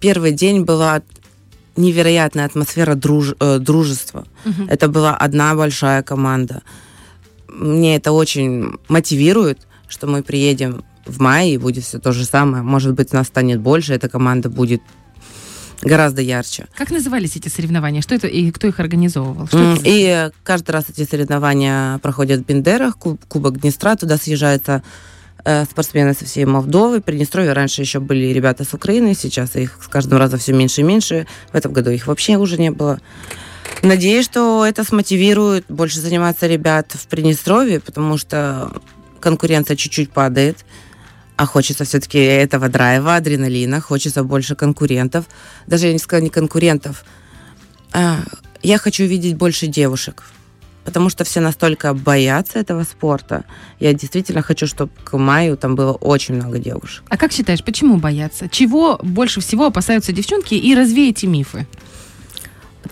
Первый 0.00 0.30
день 0.32 0.62
была 0.64 1.02
невероятная 1.76 2.44
атмосфера 2.46 2.94
друж- 2.94 3.36
э, 3.40 3.58
дружества. 3.58 4.24
Это 4.68 4.88
была 4.88 5.16
одна 5.16 5.54
большая 5.54 6.02
команда. 6.02 6.62
Мне 7.48 7.96
это 7.96 8.12
очень 8.12 8.78
мотивирует, 8.88 9.58
что 9.88 10.06
мы 10.06 10.22
приедем 10.22 10.84
в 11.08 11.20
мае, 11.20 11.58
будет 11.58 11.84
все 11.84 11.98
то 11.98 12.12
же 12.12 12.24
самое. 12.24 12.62
Может 12.62 12.94
быть, 12.94 13.12
нас 13.12 13.26
станет 13.28 13.60
больше, 13.60 13.94
эта 13.94 14.08
команда 14.08 14.48
будет 14.50 14.82
гораздо 15.82 16.22
ярче. 16.22 16.66
Как 16.76 16.90
назывались 16.90 17.36
эти 17.36 17.48
соревнования? 17.48 18.02
Что 18.02 18.14
это 18.14 18.26
и 18.26 18.50
кто 18.50 18.66
их 18.66 18.80
организовывал? 18.80 19.46
Что 19.46 19.58
М, 19.58 19.72
это 19.74 19.80
за- 19.80 19.86
И 19.86 20.30
каждый 20.42 20.70
раз 20.72 20.84
эти 20.88 21.08
соревнования 21.08 21.98
проходят 21.98 22.40
в 22.40 22.44
Бендерах, 22.46 22.96
Куб- 22.98 23.20
Кубок 23.28 23.60
Днестра, 23.60 23.96
туда 23.96 24.16
съезжаются 24.16 24.82
э, 25.44 25.64
спортсмены 25.64 26.14
со 26.14 26.24
всей 26.24 26.44
Молдовы. 26.44 26.98
В 26.98 27.04
Приднестровье 27.04 27.52
раньше 27.52 27.80
еще 27.80 28.00
были 28.00 28.26
ребята 28.26 28.64
с 28.64 28.74
Украины, 28.74 29.14
сейчас 29.14 29.54
их 29.54 29.78
с 29.82 29.86
каждым 29.86 30.18
разом 30.18 30.40
все 30.40 30.52
меньше 30.52 30.80
и 30.80 30.84
меньше. 30.84 31.26
В 31.52 31.54
этом 31.56 31.72
году 31.72 31.90
их 31.90 32.08
вообще 32.08 32.36
уже 32.36 32.58
не 32.58 32.70
было. 32.72 33.00
Надеюсь, 33.82 34.24
что 34.24 34.66
это 34.66 34.82
смотивирует 34.82 35.64
больше 35.68 36.00
заниматься 36.00 36.48
ребят 36.48 36.90
в 36.92 37.06
Приднестровье, 37.06 37.78
потому 37.78 38.18
что 38.18 38.72
конкуренция 39.20 39.76
чуть-чуть 39.76 40.10
падает, 40.10 40.64
а 41.38 41.46
хочется 41.46 41.84
все-таки 41.84 42.18
этого 42.18 42.68
драйва, 42.68 43.14
адреналина, 43.14 43.80
хочется 43.80 44.24
больше 44.24 44.56
конкурентов. 44.56 45.24
Даже 45.68 45.86
я 45.86 45.92
не 45.92 46.00
сказала 46.00 46.24
не 46.24 46.30
конкурентов, 46.30 47.04
а, 47.92 48.18
я 48.62 48.76
хочу 48.76 49.04
видеть 49.04 49.36
больше 49.36 49.68
девушек, 49.68 50.24
потому 50.84 51.10
что 51.10 51.22
все 51.22 51.38
настолько 51.40 51.94
боятся 51.94 52.58
этого 52.58 52.82
спорта. 52.82 53.44
Я 53.78 53.92
действительно 53.92 54.42
хочу, 54.42 54.66
чтобы 54.66 54.90
к 55.04 55.16
маю 55.16 55.56
там 55.56 55.76
было 55.76 55.92
очень 55.92 56.34
много 56.34 56.58
девушек. 56.58 57.04
А 57.08 57.16
как 57.16 57.30
считаешь, 57.30 57.62
почему 57.62 57.98
боятся? 57.98 58.48
Чего 58.48 58.98
больше 59.00 59.40
всего 59.40 59.66
опасаются 59.66 60.12
девчонки? 60.12 60.54
И 60.54 60.74
развей 60.74 61.10
эти 61.10 61.26
мифы. 61.26 61.68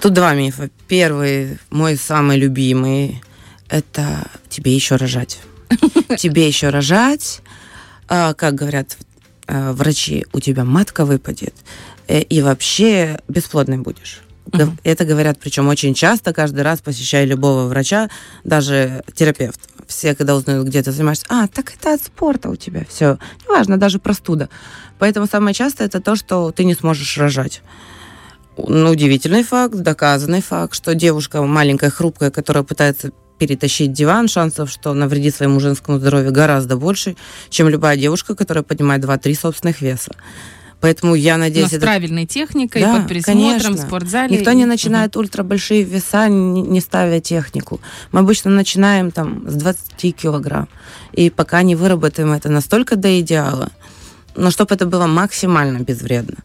Тут 0.00 0.12
два 0.12 0.35
мифа. 0.35 0.71
Первый, 0.87 1.59
мой 1.71 1.97
самый 1.97 2.38
любимый, 2.38 3.23
это 3.69 4.29
тебе 4.49 4.73
еще 4.73 4.95
рожать. 4.95 5.41
Тебе 6.17 6.47
еще 6.47 6.69
рожать, 6.69 7.43
а, 8.08 8.34
как 8.34 8.54
говорят 8.54 8.96
а, 9.46 9.72
врачи, 9.72 10.26
у 10.32 10.40
тебя 10.40 10.64
матка 10.64 11.04
выпадет, 11.04 11.54
э, 12.08 12.20
и 12.20 12.42
вообще 12.42 13.18
бесплодной 13.28 13.78
будешь. 13.78 14.22
Гов- 14.46 14.75
Это 14.84 15.04
говорят, 15.04 15.38
причем 15.40 15.68
очень 15.68 15.94
часто, 15.94 16.32
каждый 16.32 16.62
раз 16.62 16.80
посещая 16.80 17.25
любого 17.25 17.66
врача, 17.66 18.08
даже 18.44 19.02
терапевт. 19.14 19.60
Все, 19.88 20.14
когда 20.14 20.34
узнают, 20.36 20.66
где 20.66 20.82
ты 20.82 20.92
занимаешься, 20.92 21.26
а, 21.28 21.46
так 21.48 21.72
это 21.75 21.94
от 21.94 22.02
спорта 22.02 22.48
у 22.48 22.56
тебя, 22.56 22.84
все. 22.88 23.18
Неважно, 23.44 23.76
даже 23.76 23.98
простуда. 23.98 24.48
Поэтому 24.98 25.26
самое 25.26 25.54
частое 25.54 25.86
это 25.88 26.00
то, 26.00 26.16
что 26.16 26.50
ты 26.52 26.64
не 26.64 26.75
сможешь 26.75 27.18
рожать. 27.18 27.62
Ну, 28.56 28.90
удивительный 28.90 29.44
факт, 29.44 29.75
доказанный 29.75 30.40
факт, 30.42 30.75
что 30.75 30.94
девушка 30.94 31.42
маленькая, 31.42 31.90
хрупкая, 31.90 32.30
которая 32.30 32.64
пытается 32.64 33.10
перетащить 33.38 33.93
диван, 33.93 34.28
шансов, 34.28 34.71
что 34.71 34.95
навредит 34.95 35.35
своему 35.35 35.61
женскому 35.61 35.99
здоровью 35.99 36.33
гораздо 36.33 36.76
больше, 36.76 37.16
чем 37.50 37.69
любая 37.69 37.97
девушка, 37.97 38.35
которая 38.35 38.64
поднимает 38.64 39.05
2-3 39.05 39.35
собственных 39.35 39.81
веса. 39.81 40.12
Поэтому 40.81 41.14
я 41.14 41.37
Но 41.37 41.45
надеюсь, 41.45 41.71
с 41.71 41.73
это 41.73 41.87
правильной 41.87 42.26
техникой, 42.26 42.83
Да, 42.83 42.99
под 42.99 43.09
присмотром, 43.09 43.43
конечно. 43.43 43.71
в 43.73 43.78
спортзале. 43.81 44.37
Никто 44.37 44.52
не 44.52 44.66
начинает 44.66 45.16
ультра 45.16 45.43
большие 45.43 45.83
веса, 45.83 46.28
не, 46.28 46.62
не 46.62 46.81
ставя 46.81 47.21
технику. 47.21 47.81
Мы 48.12 48.21
обычно 48.21 48.50
начинаем 48.50 49.11
там 49.11 49.49
с 49.49 49.55
20 49.55 50.14
килограмм. 50.14 50.69
И 51.12 51.31
пока 51.31 51.62
не 51.62 51.75
выработаем 51.75 52.33
это 52.33 52.50
настолько 52.50 52.97
до 52.97 53.19
идеала, 53.21 53.71
но 54.37 54.50
чтобы 54.50 54.75
это 54.75 54.87
было 54.87 55.07
максимально 55.07 55.78
безвредно. 55.78 56.37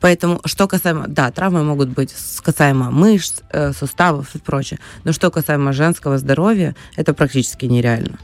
Поэтому, 0.00 0.40
что 0.44 0.68
касаемо, 0.68 1.04
да, 1.08 1.30
травмы 1.30 1.64
могут 1.64 1.88
быть 1.88 2.14
касаемо 2.42 2.90
мышц, 2.90 3.40
э, 3.50 3.72
суставов 3.72 4.34
и 4.34 4.38
прочее. 4.38 4.78
Но 5.04 5.12
что 5.12 5.30
касаемо 5.30 5.72
женского 5.72 6.18
здоровья, 6.18 6.74
это 6.96 7.14
практически 7.14 7.66
нереально. 7.66 8.18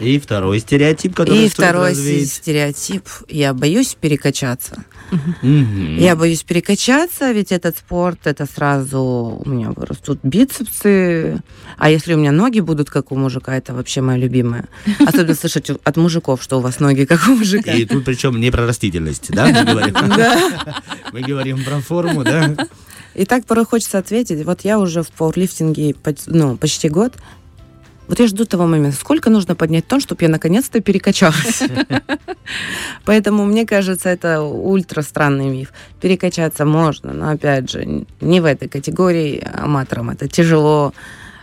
И 0.00 0.18
второй 0.18 0.60
стереотип, 0.60 1.14
который 1.14 1.46
И 1.46 1.48
второй 1.48 1.90
развеять. 1.90 2.30
стереотип. 2.30 3.04
Я 3.28 3.52
боюсь 3.52 3.96
перекачаться. 4.00 4.84
Мгм. 5.42 5.98
Я 5.98 6.14
боюсь 6.14 6.42
перекачаться, 6.42 7.32
ведь 7.32 7.50
этот 7.50 7.76
спорт, 7.76 8.20
это 8.26 8.46
сразу 8.46 9.42
у 9.44 9.48
меня 9.48 9.70
вырастут 9.70 10.20
бицепсы. 10.22 11.42
А 11.78 11.90
если 11.90 12.14
у 12.14 12.18
меня 12.18 12.32
ноги 12.32 12.60
будут, 12.60 12.90
как 12.90 13.10
у 13.10 13.16
мужика, 13.16 13.56
это 13.56 13.74
вообще 13.74 14.00
моя 14.00 14.18
любимая. 14.18 14.68
Особенно 15.00 15.34
слышать 15.40 15.70
от 15.70 15.96
мужиков, 15.96 16.42
что 16.42 16.58
у 16.58 16.60
вас 16.60 16.78
ноги, 16.78 17.04
как 17.04 17.26
у 17.28 17.34
мужика. 17.36 17.72
И 17.72 17.84
тут 17.84 18.04
причем 18.04 18.40
не 18.40 18.50
про 18.50 18.66
растительность, 18.66 19.30
да, 19.30 19.46
мы 19.46 19.64
говорим? 19.64 19.94
Мы 21.12 21.22
говорим 21.22 21.64
про 21.64 21.80
форму, 21.80 22.24
да? 22.24 22.54
И 23.14 23.24
так 23.24 23.46
порой 23.46 23.64
хочется 23.64 23.98
ответить. 23.98 24.44
Вот 24.44 24.60
я 24.62 24.78
уже 24.78 25.02
в 25.02 25.10
пауэрлифтинге 25.10 25.94
ну, 26.26 26.56
почти 26.56 26.88
год. 26.88 27.14
Вот 28.08 28.18
я 28.20 28.26
жду 28.26 28.46
того 28.46 28.66
момента, 28.66 28.96
сколько 28.96 29.28
нужно 29.28 29.54
поднять 29.54 29.86
тон, 29.86 30.00
чтобы 30.00 30.22
я 30.22 30.30
наконец-то 30.30 30.80
перекачалась. 30.80 31.62
Поэтому, 33.04 33.44
мне 33.44 33.66
кажется, 33.66 34.08
это 34.08 34.40
ультра 34.40 35.02
странный 35.02 35.48
миф. 35.50 35.72
Перекачаться 36.00 36.64
можно, 36.64 37.12
но, 37.12 37.30
опять 37.30 37.70
же, 37.70 38.06
не 38.22 38.40
в 38.40 38.46
этой 38.46 38.68
категории 38.68 39.46
аматорам. 39.54 40.08
Это 40.08 40.26
тяжело. 40.26 40.94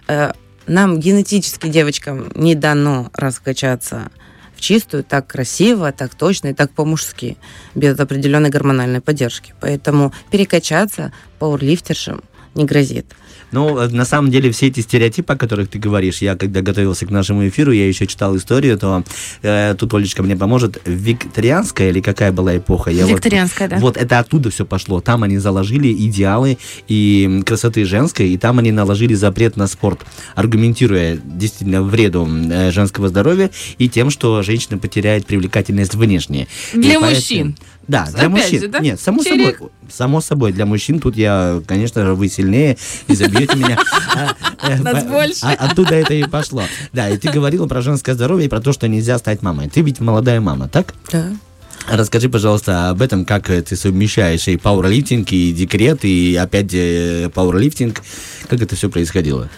Э, 0.07 0.31
Нам 0.65 1.00
генетически, 1.00 1.67
девочкам, 1.67 2.31
не 2.34 2.55
дано 2.55 3.12
раскачаться 3.13 4.10
в 4.55 4.62
чистую 4.62 5.03
так 5.03 5.27
красиво, 5.27 5.91
так 5.91 6.15
точно 6.15 6.48
и 6.48 6.53
так 6.53 6.72
по-мужски, 6.72 7.38
без 7.75 8.00
определенной 8.00 8.50
гормональной 8.50 9.01
поддержки. 9.01 9.53
Поэтому 9.62 10.13
перекачаться 10.31 11.13
пауэрлифтершам 11.38 12.22
не 12.56 12.66
грозит. 12.66 13.06
Ну, 13.52 13.78
э, 13.78 13.88
на 13.90 14.06
самом 14.06 14.32
деле, 14.32 14.52
все 14.52 14.68
эти 14.68 14.80
стереотипы, 14.80 15.34
о 15.34 15.36
которых 15.38 15.70
ты 15.70 15.78
говоришь, 15.78 16.20
я 16.22 16.36
когда 16.36 16.62
готовился 16.62 17.06
к 17.06 17.12
нашему 17.12 17.48
эфиру, 17.48 17.72
я 17.72 17.88
еще 17.88 18.08
читал 18.08 18.36
историю, 18.36 18.78
то 18.78 19.04
э, 19.44 19.76
тут 19.78 19.94
Олечка 19.94 20.24
мне 20.24 20.36
поможет. 20.36 20.82
Викторианская 20.86 21.90
или 21.90 22.02
какая 22.02 22.32
была 22.32 22.58
эпоха? 22.58 22.90
Я 22.92 23.06
вот- 23.06 23.12
Викторианская, 23.12 23.68
да. 23.68 23.78
Вот 23.78 23.98
это 23.98 24.20
оттуда 24.20 24.50
все 24.50 24.66
пошло. 24.66 25.00
Там 25.02 25.24
они 25.24 25.38
заложили 25.38 25.92
идеалы 25.94 26.58
и 26.88 27.42
красоты 27.46 27.86
женской, 27.86 28.30
и 28.30 28.38
там 28.38 28.60
они 28.60 28.72
наложили 28.72 29.14
запрет 29.14 29.58
на 29.58 29.68
спорт, 29.68 30.02
аргументируя 30.36 31.18
действительно 31.24 31.82
вреду 31.84 32.28
э, 32.28 32.72
женского 32.72 33.10
здоровья 33.10 33.50
и 33.78 33.90
тем, 33.90 34.10
что 34.10 34.42
женщина 34.44 34.78
потеряет 34.78 35.26
привлекательность 35.26 35.96
внешне. 35.96 36.48
И 36.74 36.78
Для 36.78 37.00
поэтому- 37.00 37.12
мужчин. 37.16 37.58
Да, 37.88 38.06
для 38.06 38.27
Опять 38.27 38.30
мужчин. 38.32 38.60
же, 38.62 38.68
да? 38.68 38.80
Нет, 38.80 39.00
само 39.00 39.24
Черек. 39.24 39.58
собой. 39.58 39.72
Само 39.92 40.22
собой, 40.22 40.51
для 40.54 40.65
мужчин 40.65 41.00
тут 41.00 41.15
я, 41.15 41.62
конечно 41.68 42.04
же, 42.04 42.15
вы 42.15 42.27
сильнее 42.30 42.77
и 43.08 43.15
забьете 43.15 43.56
меня. 43.58 43.77
А, 44.18 44.72
э, 44.72 44.77
Нас 44.82 45.04
больше. 45.04 45.39
а- 45.44 45.68
Оттуда 45.70 45.94
это 45.96 46.13
и 46.13 46.24
пошло. 46.24 46.63
Да, 46.94 47.10
и 47.10 47.18
ты 47.18 47.30
говорила 47.30 47.68
про 47.68 47.82
женское 47.82 48.15
здоровье 48.15 48.46
и 48.46 48.50
про 48.50 48.62
то, 48.62 48.72
что 48.74 48.88
нельзя 48.88 49.18
стать 49.20 49.42
мамой. 49.42 49.70
Ты 49.70 49.82
ведь 49.82 50.00
молодая 50.00 50.39
мама, 50.42 50.68
так? 50.70 50.94
Да. 51.12 51.27
Расскажи, 51.89 52.30
пожалуйста, 52.30 52.89
об 52.89 53.01
этом, 53.01 53.25
как 53.25 53.50
э, 53.51 53.62
ты 53.62 53.75
совмещаешь 53.75 54.48
и 54.48 54.58
пауэрлифтинг, 54.58 55.32
и 55.34 55.51
декрет, 55.51 56.04
и 56.06 56.36
опять 56.36 56.74
э, 56.74 57.30
пауэрлифтинг. 57.34 58.01
Как 58.50 58.62
это 58.62 58.75
все 58.75 58.89
происходило? 58.89 59.50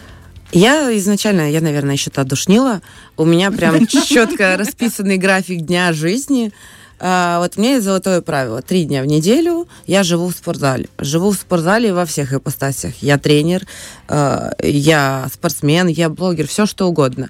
Я 0.52 0.96
изначально, 0.98 1.52
я, 1.52 1.62
наверное, 1.62 1.94
еще 1.94 2.10
то 2.10 2.24
душнила. 2.24 2.82
У 3.16 3.24
меня 3.26 3.52
прям 3.52 3.86
четко 3.88 4.58
расписанный 4.58 5.18
график 5.18 5.62
дня 5.62 5.94
жизни. 5.94 6.52
А, 7.00 7.40
вот 7.40 7.54
у 7.56 7.62
меня 7.62 7.74
есть 7.74 7.86
золотое 7.86 8.22
правило. 8.22 8.62
Три 8.62 8.86
дня 8.86 9.04
в 9.04 9.06
неделю 9.06 9.68
я 9.86 10.04
живу 10.04 10.30
в 10.30 10.34
спортзале. 10.34 10.90
Живу 10.98 11.32
в 11.32 11.36
спортзале 11.36 11.94
во 11.94 12.06
всех 12.06 12.34
ипостасях. 12.34 12.96
Я 13.02 13.18
тренер, 13.18 13.68
а, 14.08 14.52
я 14.62 15.28
спортсмен, 15.32 15.88
я 15.88 16.10
блогер, 16.10 16.48
все 16.48 16.66
что 16.66 16.88
угодно. 16.88 17.30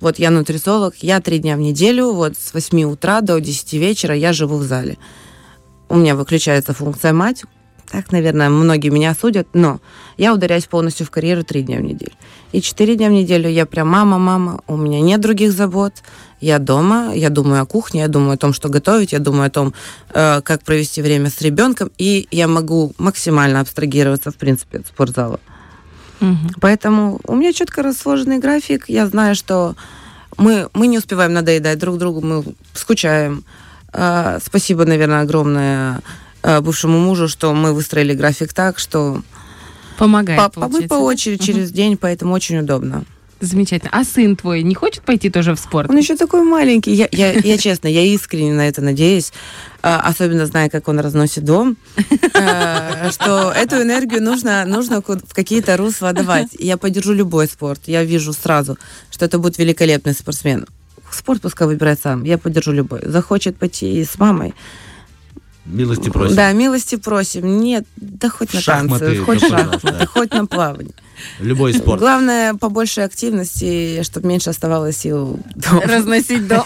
Вот 0.00 0.18
я 0.18 0.30
нутрициолог, 0.30 0.94
я 1.02 1.20
три 1.20 1.38
дня 1.40 1.56
в 1.56 1.60
неделю, 1.60 2.12
вот 2.12 2.36
с 2.38 2.54
8 2.54 2.84
утра 2.84 3.20
до 3.20 3.40
10 3.40 3.72
вечера 3.74 4.14
я 4.14 4.32
живу 4.32 4.56
в 4.58 4.62
зале. 4.62 4.96
У 5.88 5.96
меня 5.96 6.14
выключается 6.14 6.72
функция 6.72 7.12
мать. 7.12 7.42
Так, 7.90 8.12
наверное, 8.12 8.50
многие 8.50 8.90
меня 8.90 9.14
судят, 9.14 9.48
но 9.54 9.80
я 10.18 10.34
ударяюсь 10.34 10.66
полностью 10.66 11.06
в 11.06 11.10
карьеру 11.10 11.42
три 11.42 11.62
дня 11.62 11.78
в 11.78 11.82
неделю. 11.82 12.12
И 12.52 12.60
четыре 12.60 12.96
дня 12.96 13.08
в 13.08 13.12
неделю 13.12 13.48
я 13.48 13.64
прям 13.64 13.88
мама, 13.88 14.18
мама, 14.18 14.60
у 14.66 14.76
меня 14.76 15.00
нет 15.00 15.20
других 15.20 15.52
забот. 15.52 15.94
Я 16.40 16.58
дома, 16.58 17.12
я 17.14 17.30
думаю 17.30 17.62
о 17.62 17.66
кухне, 17.66 18.02
я 18.02 18.08
думаю 18.08 18.34
о 18.34 18.36
том, 18.36 18.52
что 18.52 18.68
готовить, 18.68 19.12
я 19.12 19.18
думаю 19.18 19.46
о 19.46 19.50
том, 19.50 19.74
э, 20.10 20.42
как 20.42 20.62
провести 20.62 21.00
время 21.00 21.30
с 21.30 21.40
ребенком, 21.40 21.90
и 21.98 22.28
я 22.30 22.46
могу 22.46 22.92
максимально 22.98 23.60
абстрагироваться, 23.60 24.30
в 24.30 24.36
принципе, 24.36 24.78
от 24.78 24.86
спортзала. 24.86 25.40
Мгм. 26.20 26.50
Поэтому 26.60 27.20
у 27.24 27.34
меня 27.36 27.52
четко 27.52 27.82
расложенный 27.82 28.38
график. 28.38 28.84
Я 28.88 29.06
знаю, 29.06 29.34
что 29.34 29.76
мы, 30.36 30.68
мы 30.74 30.88
не 30.88 30.98
успеваем 30.98 31.32
надоедать 31.32 31.78
друг 31.78 31.96
другу, 31.98 32.20
мы 32.20 32.44
скучаем. 32.74 33.44
А, 33.92 34.38
спасибо, 34.44 34.84
наверное, 34.84 35.22
огромное 35.22 36.02
бывшему 36.42 36.98
мужу, 36.98 37.28
что 37.28 37.52
мы 37.54 37.72
выстроили 37.72 38.14
график 38.14 38.52
так, 38.52 38.78
что 38.78 39.22
Помогает, 39.98 40.40
по, 40.52 40.60
побыть 40.60 40.88
по 40.88 40.94
очереди 40.94 41.44
через 41.44 41.72
день, 41.72 41.96
поэтому 41.96 42.32
очень 42.32 42.58
удобно. 42.58 43.04
Замечательно. 43.40 43.90
А 43.92 44.02
сын 44.04 44.34
твой 44.34 44.62
не 44.62 44.74
хочет 44.74 45.02
пойти 45.02 45.30
тоже 45.30 45.54
в 45.54 45.60
спорт? 45.60 45.88
Он 45.88 45.96
еще 45.96 46.16
такой 46.16 46.42
маленький. 46.42 46.92
Я, 46.92 47.08
я, 47.12 47.32
я 47.32 47.56
честно, 47.56 47.86
я 47.86 48.02
искренне 48.02 48.52
на 48.52 48.66
это 48.66 48.80
надеюсь, 48.80 49.32
а, 49.80 50.00
особенно 50.00 50.46
зная, 50.46 50.68
как 50.68 50.88
он 50.88 50.98
разносит 50.98 51.44
дом, 51.44 51.76
а, 52.34 53.10
что 53.12 53.52
эту 53.52 53.80
энергию 53.82 54.22
нужно, 54.22 54.64
нужно 54.64 55.02
в 55.02 55.34
какие-то 55.34 55.76
русла 55.76 56.12
давать. 56.12 56.48
Я 56.58 56.76
поддержу 56.76 57.12
любой 57.12 57.46
спорт. 57.46 57.82
Я 57.86 58.02
вижу 58.02 58.32
сразу, 58.32 58.76
что 59.10 59.24
это 59.24 59.38
будет 59.38 59.58
великолепный 59.58 60.14
спортсмен. 60.14 60.66
Спорт 61.12 61.40
пускай 61.40 61.68
выбирает 61.68 62.00
сам. 62.02 62.24
Я 62.24 62.38
поддержу 62.38 62.72
любой. 62.72 63.02
Захочет 63.04 63.56
пойти 63.56 64.04
с 64.04 64.18
мамой. 64.18 64.54
Милости 65.70 66.08
просим. 66.08 66.34
Да, 66.36 66.52
милости 66.52 66.96
просим. 66.96 67.60
Нет, 67.60 67.86
да 67.96 68.30
хоть 68.30 68.54
на 68.54 68.60
Шахматы, 68.60 69.04
танцы, 69.04 69.22
хоть 69.22 69.40
шахматы, 69.40 70.06
хоть 70.06 70.32
на 70.32 70.46
плавание. 70.46 70.94
Любой 71.40 71.74
спорт. 71.74 72.00
Главное, 72.00 72.54
побольше 72.54 73.02
активности, 73.02 74.02
чтобы 74.02 74.28
меньше 74.28 74.50
оставалось 74.50 74.96
сил 74.96 75.38
дома. 75.56 75.82
Разносить 75.82 76.46
дом. 76.46 76.64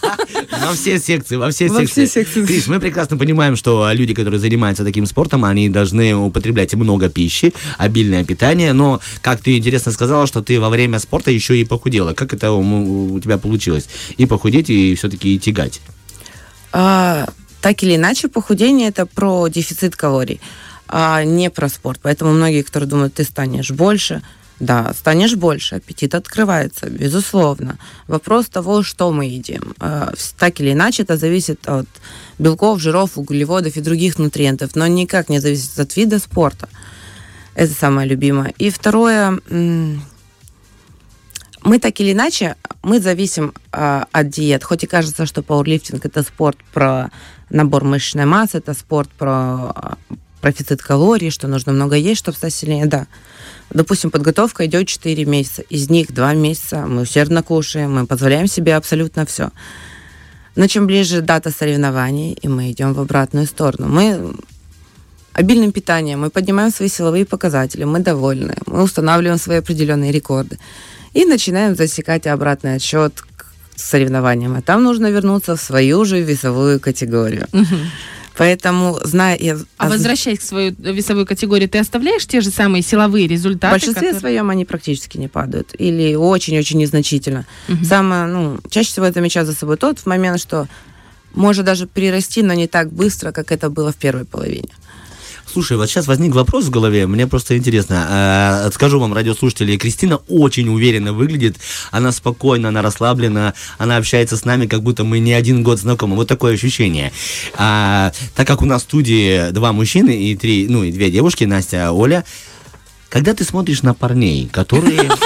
Во 0.66 0.72
все 0.74 0.98
секции, 0.98 1.36
во 1.36 1.50
все 1.50 1.68
Во 1.68 1.80
секции. 1.80 2.06
все 2.06 2.24
секции. 2.24 2.44
Крис, 2.44 2.66
мы 2.66 2.78
прекрасно 2.80 3.16
понимаем, 3.16 3.56
что 3.56 3.88
люди, 3.92 4.14
которые 4.14 4.40
занимаются 4.40 4.84
таким 4.84 5.06
спортом, 5.06 5.44
они 5.44 5.68
должны 5.68 6.14
употреблять 6.14 6.74
много 6.74 7.08
пищи, 7.08 7.52
обильное 7.78 8.24
питание, 8.24 8.72
но, 8.72 9.00
как 9.22 9.40
ты 9.40 9.56
интересно 9.58 9.92
сказала, 9.92 10.26
что 10.26 10.42
ты 10.42 10.60
во 10.60 10.68
время 10.68 10.98
спорта 10.98 11.30
еще 11.30 11.58
и 11.58 11.64
похудела. 11.64 12.14
Как 12.14 12.34
это 12.34 12.52
у, 12.52 13.14
у 13.14 13.20
тебя 13.20 13.38
получилось? 13.38 13.88
И 14.16 14.26
похудеть, 14.26 14.70
и 14.70 14.94
все-таки 14.94 15.34
и 15.34 15.38
тягать. 15.38 15.80
Так 17.66 17.82
или 17.82 17.96
иначе, 17.96 18.28
похудение 18.28 18.90
это 18.90 19.06
про 19.06 19.48
дефицит 19.48 19.96
калорий, 19.96 20.40
а 20.86 21.24
не 21.24 21.50
про 21.50 21.68
спорт. 21.68 21.98
Поэтому 22.00 22.30
многие, 22.30 22.62
которые 22.62 22.88
думают, 22.88 23.14
ты 23.14 23.24
станешь 23.24 23.72
больше, 23.72 24.22
да, 24.60 24.94
станешь 24.96 25.34
больше, 25.34 25.74
аппетит 25.74 26.14
открывается, 26.14 26.88
безусловно. 26.88 27.76
Вопрос 28.06 28.46
того, 28.46 28.84
что 28.84 29.10
мы 29.10 29.24
едим. 29.24 29.74
А, 29.80 30.12
Так 30.38 30.60
или 30.60 30.74
иначе, 30.74 31.02
это 31.02 31.16
зависит 31.16 31.68
от 31.68 31.88
белков, 32.38 32.78
жиров, 32.78 33.18
углеводов 33.18 33.76
и 33.76 33.80
других 33.80 34.20
нутриентов, 34.20 34.76
но 34.76 34.86
никак 34.86 35.28
не 35.28 35.40
зависит 35.40 35.76
от 35.80 35.96
вида 35.96 36.20
спорта. 36.20 36.68
Это 37.56 37.74
самое 37.74 38.08
любимое. 38.08 38.54
И 38.58 38.70
второе, 38.70 39.40
мы 41.66 41.80
так 41.80 42.00
или 42.00 42.12
иначе, 42.12 42.54
мы 42.82 43.00
зависим 43.00 43.52
э, 43.72 44.04
от 44.12 44.28
диет. 44.28 44.62
Хоть 44.62 44.84
и 44.84 44.86
кажется, 44.86 45.26
что 45.26 45.42
пауэрлифтинг 45.42 46.06
это 46.06 46.22
спорт 46.22 46.56
про 46.72 47.10
набор 47.50 47.82
мышечной 47.82 48.24
массы, 48.24 48.58
это 48.58 48.72
спорт 48.72 49.10
про 49.18 49.98
профицит 50.40 50.80
калорий, 50.80 51.30
что 51.30 51.48
нужно 51.48 51.72
много 51.72 51.96
есть, 51.96 52.20
чтобы 52.20 52.36
стать 52.36 52.54
сильнее, 52.54 52.86
да. 52.86 53.08
Допустим, 53.70 54.12
подготовка 54.12 54.64
идет 54.66 54.86
4 54.86 55.24
месяца. 55.24 55.62
Из 55.62 55.90
них 55.90 56.12
2 56.12 56.34
месяца 56.34 56.86
мы 56.86 57.02
усердно 57.02 57.42
кушаем, 57.42 57.94
мы 57.94 58.06
позволяем 58.06 58.46
себе 58.46 58.76
абсолютно 58.76 59.26
все. 59.26 59.50
Но 60.54 60.68
чем 60.68 60.86
ближе 60.86 61.20
дата 61.20 61.50
соревнований, 61.50 62.38
и 62.44 62.46
мы 62.46 62.70
идем 62.70 62.94
в 62.94 63.00
обратную 63.00 63.46
сторону, 63.46 63.88
мы 63.88 64.36
обильным 65.32 65.72
питанием, 65.72 66.20
мы 66.20 66.30
поднимаем 66.30 66.70
свои 66.70 66.88
силовые 66.88 67.24
показатели, 67.24 67.82
мы 67.82 67.98
довольны, 67.98 68.54
мы 68.66 68.84
устанавливаем 68.84 69.38
свои 69.38 69.58
определенные 69.58 70.12
рекорды 70.12 70.58
и 71.16 71.24
начинаем 71.24 71.74
засекать 71.74 72.26
обратный 72.26 72.74
отсчет 72.74 73.22
к 73.36 73.46
соревнованиям. 73.74 74.54
А 74.54 74.60
там 74.60 74.84
нужно 74.84 75.10
вернуться 75.10 75.56
в 75.56 75.60
свою 75.60 76.04
же 76.04 76.20
весовую 76.20 76.78
категорию. 76.78 77.48
Поэтому, 78.36 79.00
зная... 79.02 79.38
Я... 79.38 79.56
А 79.78 79.88
возвращаясь 79.88 80.40
к 80.40 80.42
своей 80.42 80.74
весовой 80.76 81.24
категории, 81.24 81.66
ты 81.66 81.78
оставляешь 81.78 82.26
те 82.26 82.42
же 82.42 82.50
самые 82.50 82.82
силовые 82.82 83.26
результаты? 83.26 83.68
В 83.68 83.80
большинстве 83.80 84.08
которые... 84.08 84.20
своем 84.20 84.50
они 84.50 84.66
практически 84.66 85.16
не 85.16 85.28
падают. 85.28 85.74
Или 85.78 86.14
очень-очень 86.14 86.78
незначительно. 86.78 87.46
Угу. 87.70 87.84
Самое, 87.86 88.26
ну, 88.26 88.58
чаще 88.68 88.90
всего 88.90 89.06
это 89.06 89.20
замечаю 89.20 89.46
за 89.46 89.54
собой 89.54 89.78
тот 89.78 90.04
момент, 90.04 90.38
что 90.38 90.68
может 91.32 91.64
даже 91.64 91.86
прирасти, 91.86 92.42
но 92.42 92.52
не 92.52 92.66
так 92.66 92.92
быстро, 92.92 93.32
как 93.32 93.52
это 93.52 93.70
было 93.70 93.90
в 93.90 93.96
первой 93.96 94.26
половине. 94.26 94.68
Слушай, 95.50 95.76
вот 95.76 95.88
сейчас 95.88 96.06
возник 96.06 96.34
вопрос 96.34 96.64
в 96.64 96.70
голове, 96.70 97.06
мне 97.06 97.26
просто 97.26 97.56
интересно. 97.56 98.66
Э, 98.66 98.70
скажу 98.72 98.98
вам, 98.98 99.14
радиослушатели, 99.14 99.76
Кристина 99.76 100.16
очень 100.28 100.68
уверенно 100.68 101.12
выглядит, 101.12 101.56
она 101.90 102.12
спокойна, 102.12 102.68
она 102.68 102.82
расслаблена, 102.82 103.54
она 103.78 103.96
общается 103.96 104.36
с 104.36 104.44
нами, 104.44 104.66
как 104.66 104.82
будто 104.82 105.04
мы 105.04 105.18
не 105.18 105.32
один 105.32 105.62
год 105.62 105.78
знакомы. 105.78 106.16
Вот 106.16 106.28
такое 106.28 106.54
ощущение. 106.54 107.12
А, 107.54 108.12
так 108.34 108.46
как 108.46 108.62
у 108.62 108.66
нас 108.66 108.82
в 108.82 108.84
студии 108.84 109.50
два 109.52 109.72
мужчины 109.72 110.10
и 110.10 110.36
три, 110.36 110.66
ну 110.68 110.82
и 110.82 110.92
две 110.92 111.10
девушки, 111.10 111.44
Настя, 111.44 111.92
Оля, 111.92 112.24
когда 113.08 113.32
ты 113.32 113.44
смотришь 113.44 113.82
на 113.82 113.94
парней, 113.94 114.48
которые... 114.52 115.10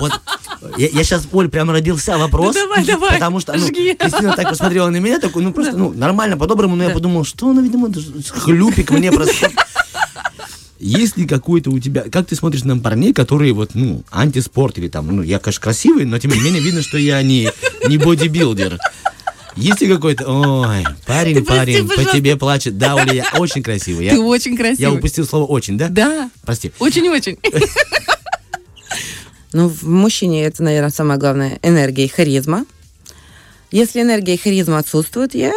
Вот 0.00 0.12
я, 0.76 0.88
я 0.88 1.04
сейчас, 1.04 1.26
Оль, 1.32 1.48
прям 1.48 1.70
родился 1.70 2.18
вопрос. 2.18 2.54
Ну, 2.54 2.62
давай, 2.62 2.84
давай. 2.84 3.12
Потому 3.14 3.40
что 3.40 3.54
ну, 3.54 3.66
Кристина 3.68 4.34
так 4.34 4.48
посмотрела 4.50 4.88
на 4.88 4.96
меня, 4.96 5.18
такой, 5.18 5.42
ну 5.42 5.52
просто, 5.52 5.72
да. 5.72 5.78
ну, 5.78 5.92
нормально, 5.92 6.36
по-доброму, 6.36 6.76
но 6.76 6.84
да. 6.84 6.88
я 6.88 6.94
подумал, 6.94 7.24
что 7.24 7.50
она, 7.50 7.62
видимо, 7.62 7.90
хлюпик 8.30 8.90
мне 8.90 9.12
просто. 9.12 9.50
Есть 10.78 11.16
ли 11.16 11.26
какой-то 11.26 11.70
у 11.70 11.78
тебя, 11.80 12.02
как 12.02 12.28
ты 12.28 12.36
смотришь 12.36 12.62
на 12.62 12.78
парней, 12.78 13.12
которые 13.12 13.52
вот, 13.52 13.70
ну, 13.74 14.04
антиспорт 14.12 14.78
или 14.78 14.88
там, 14.88 15.08
ну, 15.08 15.22
я, 15.22 15.40
конечно, 15.40 15.62
красивый, 15.62 16.04
но 16.04 16.18
тем 16.18 16.30
не 16.30 16.40
менее 16.40 16.62
видно, 16.62 16.82
что 16.82 16.98
я 16.98 17.20
не, 17.22 17.50
не 17.88 17.98
бодибилдер. 17.98 18.78
Есть 19.56 19.80
ли 19.80 19.88
какой-то... 19.88 20.24
Ой, 20.28 20.84
парень, 21.04 21.34
Ты 21.34 21.42
парень, 21.42 21.88
прости, 21.88 22.04
по 22.04 22.12
тебе 22.12 22.36
плачет. 22.36 22.78
Да, 22.78 22.94
Оля, 22.94 23.12
я 23.12 23.26
очень 23.38 23.62
красивый. 23.62 24.06
Я, 24.06 24.12
Ты 24.12 24.20
очень 24.20 24.56
красивый. 24.56 24.80
Я 24.80 24.92
упустил 24.92 25.26
слово 25.26 25.46
«очень», 25.46 25.76
да? 25.76 25.88
Да. 25.88 26.30
Прости. 26.44 26.70
Очень-очень. 26.78 27.38
Ну, 29.52 29.68
в 29.68 29.82
мужчине 29.84 30.44
это, 30.44 30.62
наверное, 30.62 30.90
самое 30.90 31.18
главное, 31.18 31.58
энергия 31.62 32.04
и 32.04 32.08
харизма. 32.08 32.66
Если 33.70 34.00
энергия 34.00 34.34
и 34.34 34.38
харизма 34.38 34.78
отсутствуют, 34.78 35.34
я 35.34 35.52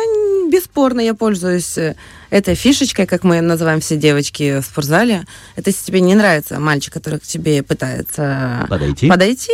бесспорно, 0.50 1.00
я 1.00 1.14
пользуюсь 1.14 1.78
э, 1.78 1.96
этой 2.30 2.56
фишечкой, 2.56 3.08
как 3.08 3.24
мы 3.24 3.40
называем 3.40 3.80
все 3.80 3.96
девочки 3.96 4.60
в 4.60 4.66
спортзале. 4.66 5.26
Это 5.56 5.70
если 5.70 5.86
тебе 5.86 6.02
не 6.02 6.14
нравится 6.14 6.60
мальчик, 6.60 6.94
который 6.94 7.20
к 7.20 7.24
тебе 7.24 7.64
пытается 7.64 8.66
подойти, 8.70 9.08
подойти 9.08 9.54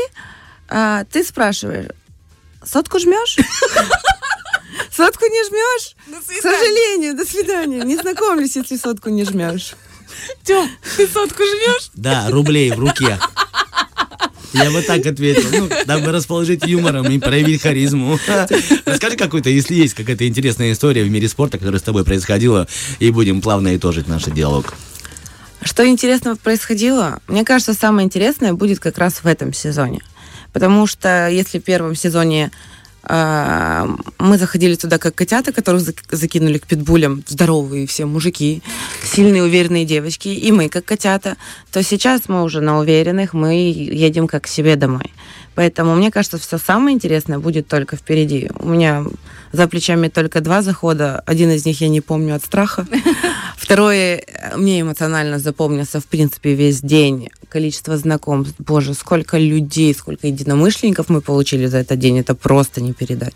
а, 0.69 1.03
ты 1.05 1.23
спрашиваешь, 1.23 1.91
сотку 2.65 2.99
жмешь? 2.99 3.37
Сотку 4.91 5.25
не 5.25 5.47
жмешь? 5.47 5.95
К 6.39 6.41
сожалению, 6.41 7.15
до 7.15 7.23
свидания. 7.23 7.83
Не 7.83 7.97
знакомлюсь, 7.97 8.55
если 8.55 8.77
сотку 8.77 9.09
не 9.09 9.25
жмешь. 9.25 9.75
Тём, 10.43 10.67
ты 10.95 11.07
сотку 11.07 11.43
жмешь? 11.43 11.91
Да, 11.93 12.29
рублей 12.29 12.71
в 12.71 12.79
руке. 12.79 13.19
Я 14.53 14.71
бы 14.71 14.81
так 14.81 15.05
ответил. 15.05 15.49
Ну, 15.51 15.69
дабы 15.85 16.11
расположить 16.11 16.65
юмором 16.65 17.09
и 17.11 17.19
проявить 17.19 17.61
харизму. 17.61 18.19
Расскажи 18.85 19.17
какую-то, 19.17 19.49
если 19.49 19.75
есть 19.75 19.93
какая-то 19.93 20.27
интересная 20.27 20.71
история 20.71 21.03
в 21.03 21.09
мире 21.09 21.27
спорта, 21.27 21.57
которая 21.57 21.79
с 21.79 21.83
тобой 21.83 22.03
происходила, 22.03 22.67
и 22.99 23.11
будем 23.11 23.41
плавно 23.41 23.75
итожить 23.75 24.07
наш 24.07 24.23
диалог. 24.25 24.73
Что 25.61 25.87
интересного 25.87 26.35
происходило? 26.35 27.19
Мне 27.27 27.43
кажется, 27.43 27.73
самое 27.73 28.05
интересное 28.05 28.53
будет 28.53 28.79
как 28.79 28.97
раз 28.97 29.15
в 29.23 29.27
этом 29.27 29.53
сезоне. 29.53 30.01
Потому 30.53 30.87
что 30.87 31.27
если 31.27 31.59
в 31.59 31.63
первом 31.63 31.95
сезоне 31.95 32.51
мы 33.09 34.37
заходили 34.37 34.75
туда 34.75 34.97
как 34.97 35.15
котята, 35.15 35.51
которых 35.51 35.81
закинули 36.11 36.57
к 36.57 36.67
питбулям, 36.67 37.23
здоровые 37.27 37.87
все 37.87 38.05
мужики, 38.05 38.61
сильные, 39.03 39.43
уверенные 39.43 39.85
девочки, 39.85 40.27
и 40.27 40.51
мы 40.51 40.69
как 40.69 40.85
котята, 40.85 41.37
то 41.71 41.81
сейчас 41.83 42.27
мы 42.27 42.43
уже 42.43 42.61
на 42.61 42.79
уверенных, 42.79 43.33
мы 43.33 43.53
едем 43.53 44.27
как 44.27 44.43
к 44.43 44.47
себе 44.47 44.75
домой. 44.75 45.13
Поэтому 45.55 45.95
мне 45.95 46.11
кажется, 46.11 46.37
все 46.37 46.59
самое 46.59 46.93
интересное 46.95 47.39
будет 47.39 47.67
только 47.67 47.95
впереди. 47.95 48.49
У 48.59 48.69
меня 48.69 49.03
за 49.51 49.67
плечами 49.67 50.07
только 50.07 50.39
два 50.39 50.61
захода. 50.61 51.23
Один 51.25 51.49
из 51.49 51.65
них 51.65 51.81
я 51.81 51.87
не 51.89 51.99
помню 51.99 52.35
от 52.35 52.43
страха. 52.43 52.85
Второе, 53.67 54.23
мне 54.55 54.79
эмоционально 54.79 55.39
запомнился, 55.39 55.99
в 55.99 56.05
принципе, 56.05 56.53
весь 56.53 56.79
день. 56.79 57.27
Количество 57.49 57.97
знакомств. 57.97 58.55
Боже, 58.59 58.93
сколько 58.93 59.37
людей, 59.37 59.93
сколько 59.93 60.27
единомышленников 60.27 61.09
мы 61.09 61.19
получили 61.19 61.65
за 61.65 61.79
этот 61.79 61.99
день. 61.99 62.17
Это 62.17 62.33
просто 62.33 62.79
не 62.79 62.93
передать. 62.93 63.33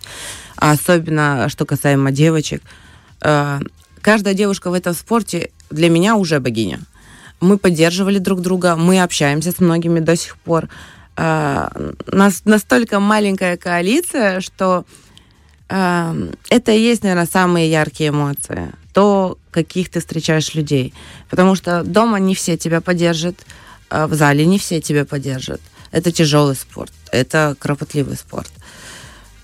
А 0.56 0.72
особенно, 0.72 1.50
что 1.50 1.66
касаемо 1.66 2.14
девочек. 2.14 2.62
Э, 3.20 3.60
каждая 4.00 4.34
девушка 4.34 4.70
в 4.70 4.74
этом 4.74 4.94
спорте 4.94 5.50
для 5.70 5.90
меня 5.90 6.16
уже 6.16 6.40
богиня. 6.40 6.80
Мы 7.42 7.58
поддерживали 7.58 8.18
друг 8.18 8.40
друга, 8.40 8.78
мы 8.78 9.04
общаемся 9.04 9.52
с 9.52 9.60
многими 9.60 10.00
до 10.00 10.16
сих 10.16 10.38
пор. 10.38 10.70
Э, 11.18 11.68
нас 12.08 12.44
настолько 12.46 13.02
маленькая 13.02 13.58
коалиция, 13.58 14.40
что 14.40 14.86
это 15.68 16.72
и 16.72 16.80
есть, 16.80 17.04
наверное, 17.04 17.26
самые 17.26 17.70
яркие 17.70 18.10
эмоции. 18.10 18.74
То, 18.94 19.38
каких 19.52 19.90
ты 19.90 20.00
встречаешь 20.00 20.54
людей. 20.56 20.94
Потому 21.30 21.56
что 21.56 21.84
дома 21.84 22.20
не 22.20 22.36
все 22.36 22.58
тебя 22.58 22.82
поддержат, 22.82 23.36
а 23.90 24.08
в 24.08 24.14
зале 24.14 24.46
не 24.46 24.58
все 24.58 24.82
тебя 24.82 25.06
поддержат. 25.06 25.62
Это 25.92 26.12
тяжелый 26.12 26.56
спорт, 26.56 26.92
это 27.12 27.56
кропотливый 27.60 28.16
спорт. 28.16 28.52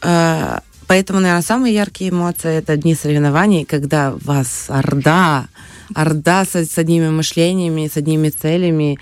А, 0.02 0.62
поэтому, 0.88 1.20
наверное, 1.20 1.42
самые 1.42 1.74
яркие 1.76 2.12
эмоции 2.12 2.56
это 2.56 2.78
дни 2.78 2.96
соревнований, 2.96 3.66
когда 3.66 4.12
вас 4.12 4.66
орда, 4.70 5.48
орда 5.94 6.46
с, 6.46 6.56
с 6.56 6.78
одними 6.78 7.10
мышлениями, 7.10 7.90
с 7.94 7.98
одними 7.98 8.30
целями, 8.30 8.98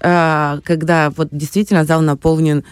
а, 0.00 0.60
когда 0.64 1.10
вот 1.10 1.28
действительно 1.30 1.84
зал 1.84 2.00
наполнен 2.00 2.64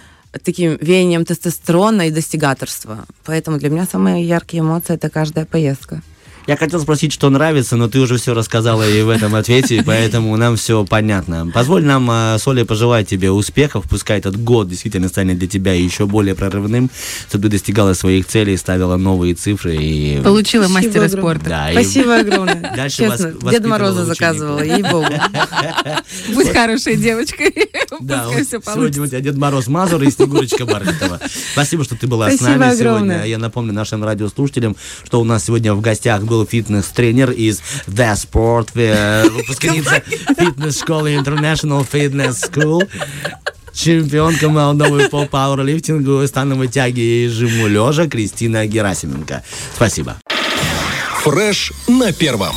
таким 0.44 0.76
веянием 0.80 1.24
тестостерона 1.24 2.08
и 2.08 2.10
достигаторства. 2.10 3.04
Поэтому 3.24 3.58
для 3.58 3.70
меня 3.70 3.86
самые 3.90 4.26
яркие 4.26 4.62
эмоции 4.62 4.94
это 4.94 5.10
каждая 5.10 5.44
поездка. 5.44 6.02
Я 6.46 6.56
хотел 6.56 6.80
спросить, 6.80 7.12
что 7.12 7.28
нравится, 7.28 7.74
но 7.76 7.88
ты 7.88 7.98
уже 7.98 8.18
все 8.18 8.32
рассказала 8.32 8.88
и 8.88 9.02
в 9.02 9.08
этом 9.08 9.34
ответе, 9.34 9.82
поэтому 9.84 10.36
нам 10.36 10.54
все 10.56 10.84
понятно. 10.84 11.50
Позволь 11.52 11.84
нам 11.84 12.08
э, 12.08 12.38
с 12.38 12.46
Олей 12.46 12.64
пожелать 12.64 13.08
тебе 13.08 13.32
успехов, 13.32 13.86
пускай 13.90 14.18
этот 14.18 14.40
год 14.42 14.68
действительно 14.68 15.08
станет 15.08 15.38
для 15.38 15.48
тебя 15.48 15.72
еще 15.72 16.06
более 16.06 16.36
прорывным, 16.36 16.88
чтобы 17.28 17.44
ты 17.44 17.50
достигала 17.50 17.94
своих 17.94 18.26
целей, 18.26 18.56
ставила 18.56 18.96
новые 18.96 19.34
цифры 19.34 19.74
и... 19.74 20.20
Получила 20.22 20.68
Спасибо 20.68 20.86
мастера 20.86 21.04
огромное. 21.06 21.34
спорта. 21.34 21.50
Да, 21.50 21.68
Спасибо 21.72 22.16
и... 22.16 22.20
огромное. 22.20 22.72
Дальше 22.76 22.96
Честно, 22.98 23.32
вас, 23.40 23.52
Деда 23.52 23.68
Мороза 23.68 24.04
заказывала, 24.04 24.60
ей-богу. 24.60 25.06
Будь 26.34 26.48
хорошей 26.50 26.96
девочкой. 26.96 27.52
Да, 28.00 28.28
сегодня 28.44 29.02
у 29.02 29.06
тебя 29.06 29.20
Дед 29.20 29.36
Мороз 29.36 29.68
Мазур 29.68 30.02
и 30.02 30.10
Снегурочка 30.10 30.66
Бархатова. 30.66 31.20
Спасибо, 31.52 31.82
что 31.84 31.96
ты 31.96 32.06
была 32.06 32.30
с 32.30 32.40
нами 32.40 32.76
сегодня. 32.76 33.24
Я 33.24 33.38
напомню 33.38 33.72
нашим 33.72 34.04
радиослушателям, 34.04 34.76
что 35.04 35.20
у 35.20 35.24
нас 35.24 35.44
сегодня 35.44 35.72
в 35.72 35.80
гостях 35.80 36.22
был 36.24 36.35
был 36.36 36.46
фитнес-тренер 36.46 37.30
из 37.30 37.62
The 37.86 38.14
Sport, 38.14 38.70
э, 38.74 39.26
выпускница 39.28 40.02
фитнес-школы 40.38 41.14
International 41.14 41.86
Fitness 41.90 42.50
School 42.50 42.86
чемпионка 43.72 44.48
молодого 44.48 45.08
по 45.08 45.24
пауэрлифтингу, 45.26 46.26
становой 46.26 46.68
тяги 46.68 47.00
и 47.00 47.28
жиму 47.28 47.66
лежа 47.68 48.06
Кристина 48.06 48.66
Герасименко. 48.66 49.42
Спасибо. 49.74 50.16
Фреш 51.22 51.72
на 51.88 52.12
первом. 52.12 52.56